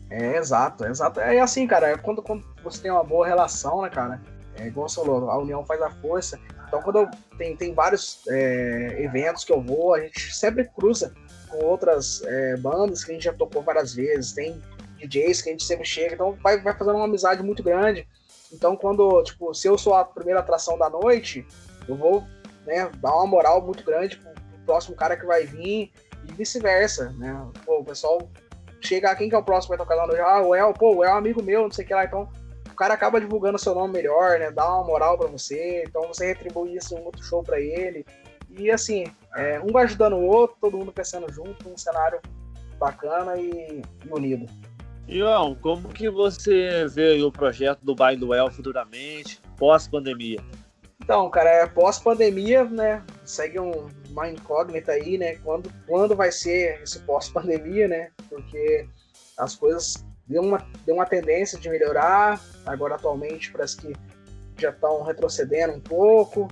É, 0.09 0.37
exato, 0.37 0.85
exato. 0.85 1.19
É 1.19 1.39
assim, 1.39 1.67
cara, 1.67 1.89
é 1.89 1.97
quando, 1.97 2.21
quando 2.21 2.43
você 2.63 2.81
tem 2.81 2.91
uma 2.91 3.03
boa 3.03 3.27
relação, 3.27 3.81
né, 3.81 3.89
cara? 3.89 4.21
É 4.55 4.67
igual 4.67 4.89
você 4.89 4.95
falou, 4.95 5.29
a 5.29 5.37
união 5.37 5.63
faz 5.63 5.81
a 5.81 5.89
força. 5.89 6.39
Então, 6.67 6.81
quando 6.81 6.99
eu, 6.99 7.09
tem, 7.37 7.55
tem 7.55 7.73
vários 7.73 8.21
é, 8.27 8.97
eventos 8.99 9.43
que 9.43 9.51
eu 9.51 9.61
vou, 9.61 9.93
a 9.93 10.01
gente 10.01 10.35
sempre 10.35 10.65
cruza 10.65 11.13
com 11.47 11.63
outras 11.65 12.21
é, 12.23 12.57
bandas 12.57 13.03
que 13.03 13.11
a 13.11 13.13
gente 13.13 13.23
já 13.23 13.33
tocou 13.33 13.61
várias 13.63 13.93
vezes, 13.93 14.33
tem 14.33 14.61
DJs 14.97 15.41
que 15.41 15.49
a 15.49 15.51
gente 15.51 15.63
sempre 15.63 15.85
chega, 15.85 16.13
então 16.13 16.37
vai, 16.43 16.61
vai 16.61 16.77
fazendo 16.77 16.97
uma 16.97 17.05
amizade 17.05 17.41
muito 17.41 17.63
grande. 17.63 18.07
Então, 18.51 18.75
quando, 18.75 19.23
tipo, 19.23 19.53
se 19.53 19.67
eu 19.67 19.77
sou 19.77 19.95
a 19.95 20.03
primeira 20.03 20.39
atração 20.39 20.77
da 20.77 20.89
noite, 20.89 21.45
eu 21.87 21.95
vou 21.95 22.23
né, 22.65 22.89
dar 22.97 23.15
uma 23.15 23.27
moral 23.27 23.61
muito 23.61 23.83
grande 23.83 24.17
pro, 24.17 24.31
pro 24.31 24.59
próximo 24.65 24.95
cara 24.95 25.15
que 25.15 25.25
vai 25.25 25.45
vir 25.45 25.91
e 26.27 26.33
vice-versa, 26.33 27.11
né? 27.17 27.47
Pô, 27.65 27.79
o 27.79 27.85
pessoal 27.85 28.29
chega, 28.81 29.15
quem 29.15 29.29
que 29.29 29.35
é 29.35 29.37
o 29.37 29.43
próximo 29.43 29.73
que 29.73 29.77
vai 29.77 29.85
tocar 29.85 29.95
lá 29.95 30.07
no? 30.07 30.25
Ah, 30.25 30.41
o 30.41 30.55
El, 30.55 30.73
pô, 30.73 30.95
o 30.95 31.03
El 31.03 31.11
é 31.11 31.17
amigo 31.17 31.43
meu, 31.43 31.63
não 31.63 31.71
sei 31.71 31.85
o 31.85 31.87
que 31.87 31.93
lá, 31.93 32.05
então 32.05 32.29
o 32.71 32.75
cara 32.75 32.93
acaba 32.93 33.19
divulgando 33.19 33.57
seu 33.57 33.75
nome 33.75 33.93
melhor, 33.93 34.39
né? 34.39 34.51
Dá 34.51 34.67
uma 34.67 34.85
moral 34.85 35.17
para 35.17 35.27
você, 35.27 35.83
então 35.87 36.07
você 36.07 36.27
retribui 36.27 36.75
isso 36.75 36.95
um 36.95 37.03
outro 37.05 37.23
show 37.23 37.43
para 37.43 37.59
ele. 37.59 38.05
E 38.49 38.71
assim, 38.71 39.05
é, 39.35 39.59
um 39.59 39.67
vai 39.67 39.83
ajudando 39.83 40.13
o 40.13 40.25
outro, 40.25 40.57
todo 40.59 40.77
mundo 40.77 40.91
crescendo 40.91 41.31
junto, 41.31 41.69
um 41.69 41.77
cenário 41.77 42.19
bacana 42.79 43.37
e, 43.37 43.81
e 44.05 44.09
unido. 44.09 44.45
João, 45.07 45.55
como 45.55 45.89
que 45.89 46.09
você 46.09 46.87
vê 46.87 47.21
o 47.21 47.31
projeto 47.31 47.79
do 47.81 47.95
Baile 47.95 48.19
do 48.19 48.33
El 48.33 48.51
futuramente, 48.51 49.41
pós-pandemia? 49.57 50.39
Então, 51.01 51.29
cara, 51.29 51.49
é 51.49 51.65
pós-pandemia, 51.65 52.63
né? 52.63 53.03
Segue 53.25 53.59
um, 53.59 53.87
uma 54.19 54.29
incógnita 54.29 54.91
aí, 54.91 55.17
né? 55.17 55.35
Quando, 55.37 55.71
quando 55.87 56.15
vai 56.15 56.31
ser 56.31 56.81
esse 56.81 56.99
pós-pandemia, 56.99 57.87
né? 57.87 58.11
Porque 58.29 58.87
as 59.37 59.55
coisas 59.55 60.05
deu 60.27 60.41
uma, 60.41 60.65
deu 60.85 60.95
uma 60.95 61.05
tendência 61.05 61.57
de 61.57 61.69
melhorar, 61.69 62.39
agora 62.65 62.95
atualmente 62.95 63.51
parece 63.51 63.77
que 63.77 63.93
já 64.57 64.69
estão 64.69 65.03
retrocedendo 65.03 65.73
um 65.73 65.79
pouco, 65.79 66.47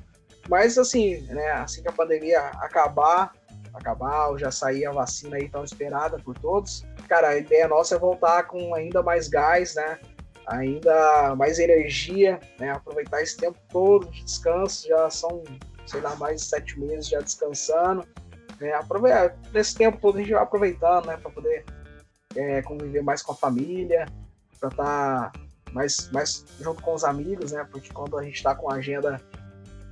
mas 0.49 0.77
assim, 0.77 1.21
né? 1.27 1.51
Assim 1.51 1.81
que 1.81 1.89
a 1.89 1.93
pandemia 1.93 2.39
acabar, 2.39 3.33
acabar, 3.73 4.29
ou 4.29 4.37
já 4.37 4.49
sair 4.49 4.85
a 4.85 4.91
vacina 4.91 5.35
aí 5.35 5.49
tão 5.49 5.63
esperada 5.63 6.17
por 6.17 6.37
todos, 6.39 6.85
cara, 7.07 7.29
a 7.29 7.37
ideia 7.37 7.67
nossa 7.67 7.95
é 7.95 7.99
voltar 7.99 8.43
com 8.43 8.73
ainda 8.73 9.03
mais 9.03 9.27
gás, 9.27 9.75
né? 9.75 9.99
Ainda 10.47 11.35
mais 11.35 11.59
energia, 11.59 12.39
né? 12.57 12.71
Aproveitar 12.71 13.21
esse 13.21 13.35
tempo 13.35 13.59
todo 13.69 14.09
de 14.09 14.23
descanso, 14.23 14.87
já 14.87 15.09
são, 15.09 15.43
sei 15.87 16.01
lá, 16.01 16.15
mais 16.15 16.43
sete 16.43 16.79
meses 16.79 17.07
já 17.07 17.19
descansando. 17.19 18.05
Né? 18.59 18.73
Aproveitar, 18.73 19.35
nesse 19.53 19.75
tempo 19.75 19.97
todo 19.99 20.17
a 20.17 20.21
gente 20.21 20.33
vai 20.33 20.43
aproveitando, 20.43 21.07
né? 21.07 21.17
Para 21.17 21.31
poder 21.31 21.65
é, 22.35 22.61
conviver 22.61 23.01
mais 23.01 23.21
com 23.21 23.31
a 23.31 23.35
família, 23.35 24.05
para 24.59 24.69
estar 24.69 25.31
tá 25.31 25.39
mais, 25.71 26.09
mais 26.11 26.45
junto 26.59 26.81
com 26.81 26.93
os 26.93 27.03
amigos, 27.03 27.51
né? 27.51 27.65
Porque 27.71 27.91
quando 27.91 28.17
a 28.17 28.23
gente 28.23 28.35
está 28.35 28.55
com 28.55 28.71
a 28.71 28.75
agenda 28.75 29.21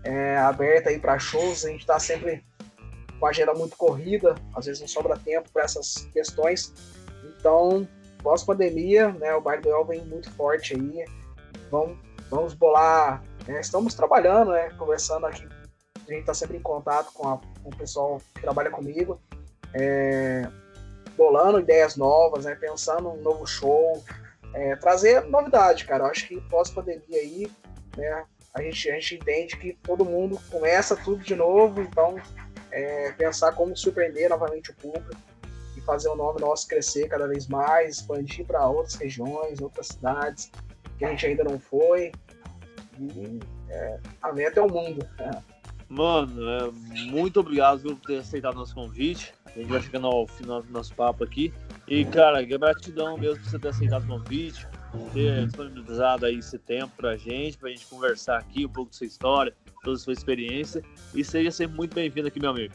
é, 0.03 0.37
aberta 0.37 0.89
aí 0.89 0.99
para 0.99 1.17
shows, 1.19 1.65
a 1.65 1.69
gente 1.69 1.81
está 1.81 1.99
sempre 1.99 2.43
com 3.19 3.25
a 3.25 3.29
agenda 3.29 3.53
muito 3.53 3.77
corrida, 3.77 4.35
às 4.55 4.65
vezes 4.65 4.81
não 4.81 4.87
sobra 4.87 5.17
tempo 5.17 5.49
para 5.51 5.63
essas 5.63 6.07
questões. 6.13 6.73
Então, 7.23 7.87
pós-pandemia, 8.21 9.11
né, 9.13 9.33
o 9.33 9.41
Baile 9.41 9.63
do 9.63 9.69
El 9.69 9.85
vem 9.85 10.05
muito 10.05 10.31
forte 10.31 10.75
aí. 10.75 11.05
Vamos, 11.71 11.97
vamos 12.29 12.53
bolar. 12.53 13.23
Né, 13.47 13.59
estamos 13.59 13.93
trabalhando, 13.93 14.51
né, 14.51 14.69
conversando 14.77 15.25
aqui. 15.25 15.47
A 16.07 16.11
gente 16.11 16.21
está 16.21 16.33
sempre 16.33 16.57
em 16.57 16.61
contato 16.61 17.11
com, 17.13 17.27
a, 17.27 17.37
com, 17.37 17.69
o 17.69 17.75
pessoal 17.75 18.21
que 18.33 18.41
trabalha 18.41 18.69
comigo, 18.69 19.19
é, 19.73 20.47
bolando 21.17 21.59
ideias 21.59 21.95
novas, 21.95 22.45
né, 22.45 22.55
pensando 22.55 23.09
um 23.09 23.21
novo 23.21 23.45
show, 23.45 24.03
é, 24.53 24.75
trazer 24.75 25.21
novidade, 25.21 25.85
cara. 25.85 26.03
Eu 26.03 26.07
acho 26.07 26.27
que 26.27 26.39
pós-pandemia 26.41 27.19
aí, 27.19 27.51
né, 27.97 28.25
a 28.53 28.61
gente, 28.61 28.89
a 28.89 28.93
gente 28.93 29.15
entende 29.15 29.57
que 29.57 29.73
todo 29.83 30.05
mundo 30.05 30.39
começa 30.49 30.95
tudo 30.95 31.23
de 31.23 31.35
novo, 31.35 31.81
então 31.81 32.15
é, 32.71 33.11
pensar 33.13 33.53
como 33.53 33.75
surpreender 33.75 34.29
novamente 34.29 34.71
o 34.71 34.75
público 34.75 35.15
e 35.75 35.81
fazer 35.81 36.09
o 36.09 36.15
nome 36.15 36.39
nosso 36.39 36.67
crescer 36.67 37.07
cada 37.09 37.27
vez 37.27 37.47
mais, 37.47 37.97
expandir 37.97 38.45
para 38.45 38.67
outras 38.67 38.95
regiões, 38.95 39.59
outras 39.59 39.87
cidades 39.87 40.51
que 40.97 41.05
a 41.05 41.09
gente 41.09 41.25
ainda 41.25 41.43
não 41.43 41.59
foi. 41.59 42.11
E 42.97 43.39
é, 43.69 43.99
a 44.21 44.31
meta 44.31 44.59
é 44.59 44.63
o 44.63 44.71
mundo. 44.71 45.05
É. 45.19 45.54
Mano, 45.87 46.49
é, 46.49 46.71
muito 47.11 47.39
obrigado 47.39 47.81
por 47.81 47.95
ter 47.99 48.17
aceitado 48.17 48.55
nosso 48.55 48.73
convite. 48.73 49.33
A 49.45 49.59
gente 49.59 49.69
vai 49.69 49.81
chegando 49.81 50.07
ao 50.07 50.27
final 50.27 50.61
do 50.61 50.71
nosso 50.71 50.93
papo 50.95 51.23
aqui. 51.23 51.53
E, 51.87 52.03
cara, 52.05 52.41
gratidão 52.43 53.17
mesmo 53.17 53.41
por 53.43 53.51
você 53.51 53.59
ter 53.59 53.67
aceitado 53.69 54.03
o 54.03 54.07
convite, 54.07 54.67
ter 55.13 55.45
disponibilizado 55.45 56.25
aí 56.25 56.39
esse 56.39 56.57
tempo 56.57 56.91
pra 56.97 57.15
gente, 57.15 57.57
pra 57.57 57.69
gente 57.69 57.85
conversar 57.85 58.39
aqui 58.39 58.65
um 58.65 58.69
pouco 58.69 58.91
da 58.91 58.97
sua 58.97 59.07
história, 59.07 59.53
toda 59.83 59.95
a 59.95 59.99
sua 59.99 60.13
experiência. 60.13 60.83
E 61.13 61.23
seja 61.23 61.51
sempre 61.51 61.77
muito 61.77 61.93
bem-vindo 61.93 62.27
aqui, 62.27 62.39
meu 62.39 62.49
amigo. 62.49 62.73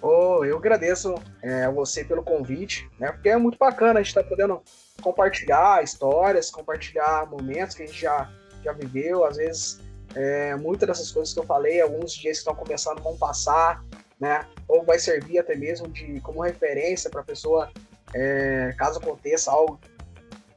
Oh, 0.00 0.44
eu 0.44 0.56
agradeço 0.58 1.14
é, 1.42 1.64
a 1.64 1.70
você 1.70 2.04
pelo 2.04 2.22
convite, 2.22 2.88
né? 2.98 3.10
Porque 3.10 3.28
é 3.28 3.36
muito 3.36 3.58
bacana 3.58 4.00
a 4.00 4.02
gente 4.02 4.08
estar 4.10 4.22
tá 4.22 4.28
podendo 4.28 4.62
compartilhar 5.02 5.82
histórias, 5.82 6.50
compartilhar 6.50 7.26
momentos 7.30 7.74
que 7.74 7.82
a 7.82 7.86
gente 7.86 8.00
já, 8.00 8.30
já 8.62 8.72
viveu. 8.72 9.24
Às 9.24 9.38
vezes, 9.38 9.80
é, 10.14 10.54
muitas 10.56 10.86
dessas 10.86 11.10
coisas 11.10 11.34
que 11.34 11.40
eu 11.40 11.44
falei, 11.44 11.80
alguns 11.80 12.12
dias 12.12 12.38
que 12.38 12.40
estão 12.40 12.54
começando 12.54 13.02
vão 13.02 13.16
passar, 13.16 13.84
né? 14.18 14.46
Ou 14.68 14.84
vai 14.84 14.98
servir 14.98 15.38
até 15.38 15.54
mesmo 15.54 15.88
de 15.88 16.20
como 16.20 16.42
referência 16.42 17.10
para 17.10 17.20
a 17.20 17.24
pessoa, 17.24 17.70
é, 18.14 18.74
caso 18.78 18.98
aconteça 18.98 19.50
algo 19.50 19.78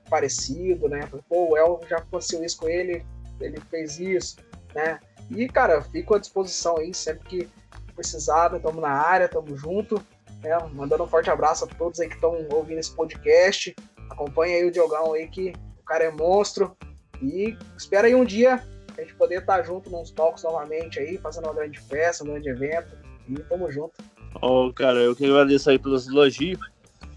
parecido, 0.10 0.88
né? 0.88 1.08
Pô, 1.28 1.52
o 1.52 1.58
El 1.58 1.82
já 1.90 1.98
aconteceu 1.98 2.44
isso 2.44 2.58
com 2.58 2.70
ele, 2.70 3.06
ele 3.40 3.60
fez 3.70 4.00
isso, 4.00 4.38
né? 4.76 5.00
E, 5.30 5.48
cara, 5.48 5.82
fico 5.82 6.16
à 6.16 6.20
disposição 6.20 6.78
aí, 6.78 6.94
sempre 6.94 7.28
que 7.28 7.50
precisar, 7.96 8.56
estamos 8.56 8.82
na 8.82 8.92
área, 8.92 9.26
estamos 9.26 9.60
junto. 9.60 10.02
Né? 10.42 10.56
Mandando 10.72 11.04
um 11.04 11.08
forte 11.08 11.30
abraço 11.30 11.66
a 11.66 11.68
todos 11.68 12.00
aí 12.00 12.08
que 12.08 12.16
estão 12.16 12.48
ouvindo 12.52 12.80
esse 12.80 12.96
podcast. 12.96 13.76
Acompanha 14.10 14.58
aí 14.58 14.66
o 14.66 14.72
Diogão 14.72 15.14
aí, 15.14 15.28
que 15.28 15.54
o 15.80 15.84
cara 15.84 16.06
é 16.06 16.12
monstro. 16.12 16.78
E 17.22 17.58
espera 17.76 18.08
aí 18.08 18.16
um 18.16 18.24
dia 18.24 18.64
a 18.98 19.02
gente 19.02 19.14
poder 19.16 19.40
estar 19.40 19.64
junto 19.64 19.90
nos 19.90 20.12
palcos 20.12 20.44
novamente 20.44 21.00
aí, 21.00 21.18
fazendo 21.18 21.46
uma 21.46 21.54
grande 21.54 21.80
festa, 21.80 22.24
um 22.24 22.28
grande 22.28 22.50
evento. 22.50 22.98
E 23.30 23.36
tamo 23.44 23.70
junto. 23.72 23.94
Ó, 24.42 24.68
oh, 24.68 24.74
cara, 24.74 25.00
eu 25.00 25.16
que 25.16 25.26
agradeço 25.26 25.70
aí 25.70 25.78
pelos 25.78 26.08
elogios. 26.08 26.60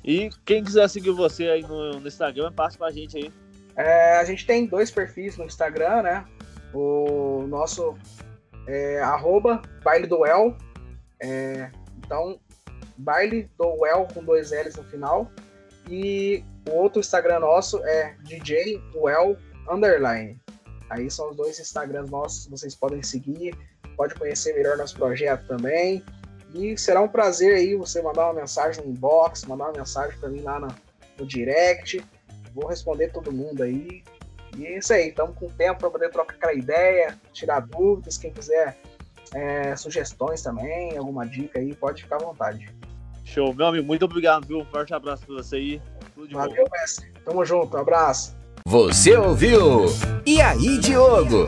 E 0.05 0.31
quem 0.45 0.65
quiser 0.65 0.89
seguir 0.89 1.11
você 1.11 1.49
aí 1.49 1.63
no, 1.63 2.01
no 2.01 2.09
Instagram, 2.09 2.53
passa 2.53 2.79
pra 2.79 2.91
gente 2.91 3.17
aí. 3.17 3.33
É, 3.77 4.17
a 4.19 4.25
gente 4.25 4.47
tem 4.47 4.67
dois 4.67 4.91
perfis 4.91 5.37
no 5.37 5.45
Instagram, 5.45 6.03
né? 6.03 6.25
O 6.73 7.47
nosso 7.49 7.97
é 8.67 9.01
arroba 9.01 9.63
baile 9.83 10.07
do 10.07 10.27
El. 10.27 10.57
É, 11.23 11.71
então, 11.99 12.39
baile 12.97 13.51
do 13.59 13.69
Well 13.81 14.07
com 14.13 14.25
dois 14.25 14.51
L's 14.51 14.77
no 14.77 14.85
final. 14.85 15.31
E 15.89 16.45
o 16.69 16.75
outro 16.77 17.01
Instagram 17.01 17.41
nosso 17.41 17.85
é 17.85 18.17
DJ 18.23 18.81
Well 18.95 19.37
Underline. 19.71 20.41
Aí 20.91 21.11
são 21.11 21.31
os 21.31 21.37
dois 21.37 21.59
Instagrams 21.59 22.11
nossos 22.11 22.47
vocês 22.47 22.75
podem 22.75 23.03
seguir. 23.03 23.57
Pode 23.97 24.15
conhecer 24.15 24.55
melhor 24.55 24.77
nosso 24.77 24.97
projeto 24.97 25.47
também. 25.47 26.05
E 26.53 26.77
será 26.77 27.01
um 27.01 27.09
prazer 27.09 27.55
aí 27.55 27.77
você 27.77 28.03
mandar 28.03 28.27
uma 28.27 28.41
mensagem 28.41 28.85
no 28.85 28.91
inbox, 28.91 29.45
mandar 29.45 29.67
uma 29.67 29.79
mensagem 29.79 30.19
para 30.19 30.29
mim 30.29 30.41
lá 30.43 30.59
no, 30.59 30.69
no 31.19 31.25
direct. 31.25 32.05
Vou 32.53 32.67
responder 32.67 33.13
todo 33.13 33.33
mundo 33.33 33.63
aí. 33.63 34.03
E 34.57 34.67
é 34.67 34.79
isso 34.79 34.93
aí, 34.93 35.09
estamos 35.11 35.37
com 35.37 35.49
tempo 35.49 35.79
para 35.79 35.91
poder 35.91 36.11
trocar 36.11 36.35
aquela 36.35 36.53
ideia, 36.53 37.17
tirar 37.33 37.61
dúvidas. 37.61 38.19
Quem 38.19 38.33
quiser 38.33 38.77
é, 39.33 39.77
sugestões 39.77 40.43
também, 40.43 40.97
alguma 40.97 41.25
dica 41.25 41.61
aí, 41.61 41.73
pode 41.75 42.03
ficar 42.03 42.17
à 42.17 42.19
vontade. 42.19 42.69
Show, 43.25 43.55
meu 43.55 43.67
amigo, 43.67 43.87
muito 43.87 44.05
obrigado, 44.05 44.45
viu? 44.47 44.65
Forte 44.67 44.93
abraço 44.93 45.25
pra 45.25 45.37
você 45.37 45.57
aí. 45.57 45.83
Tudo 46.15 46.27
de 46.27 46.35
Valeu, 46.35 46.65
bom. 46.65 46.71
mestre. 46.73 47.13
Tamo 47.25 47.45
junto, 47.45 47.77
um 47.77 47.81
abraço. 47.81 48.37
Você 48.67 49.17
ouviu? 49.17 49.87
E 50.27 50.41
aí, 50.41 50.79
Diogo? 50.79 51.47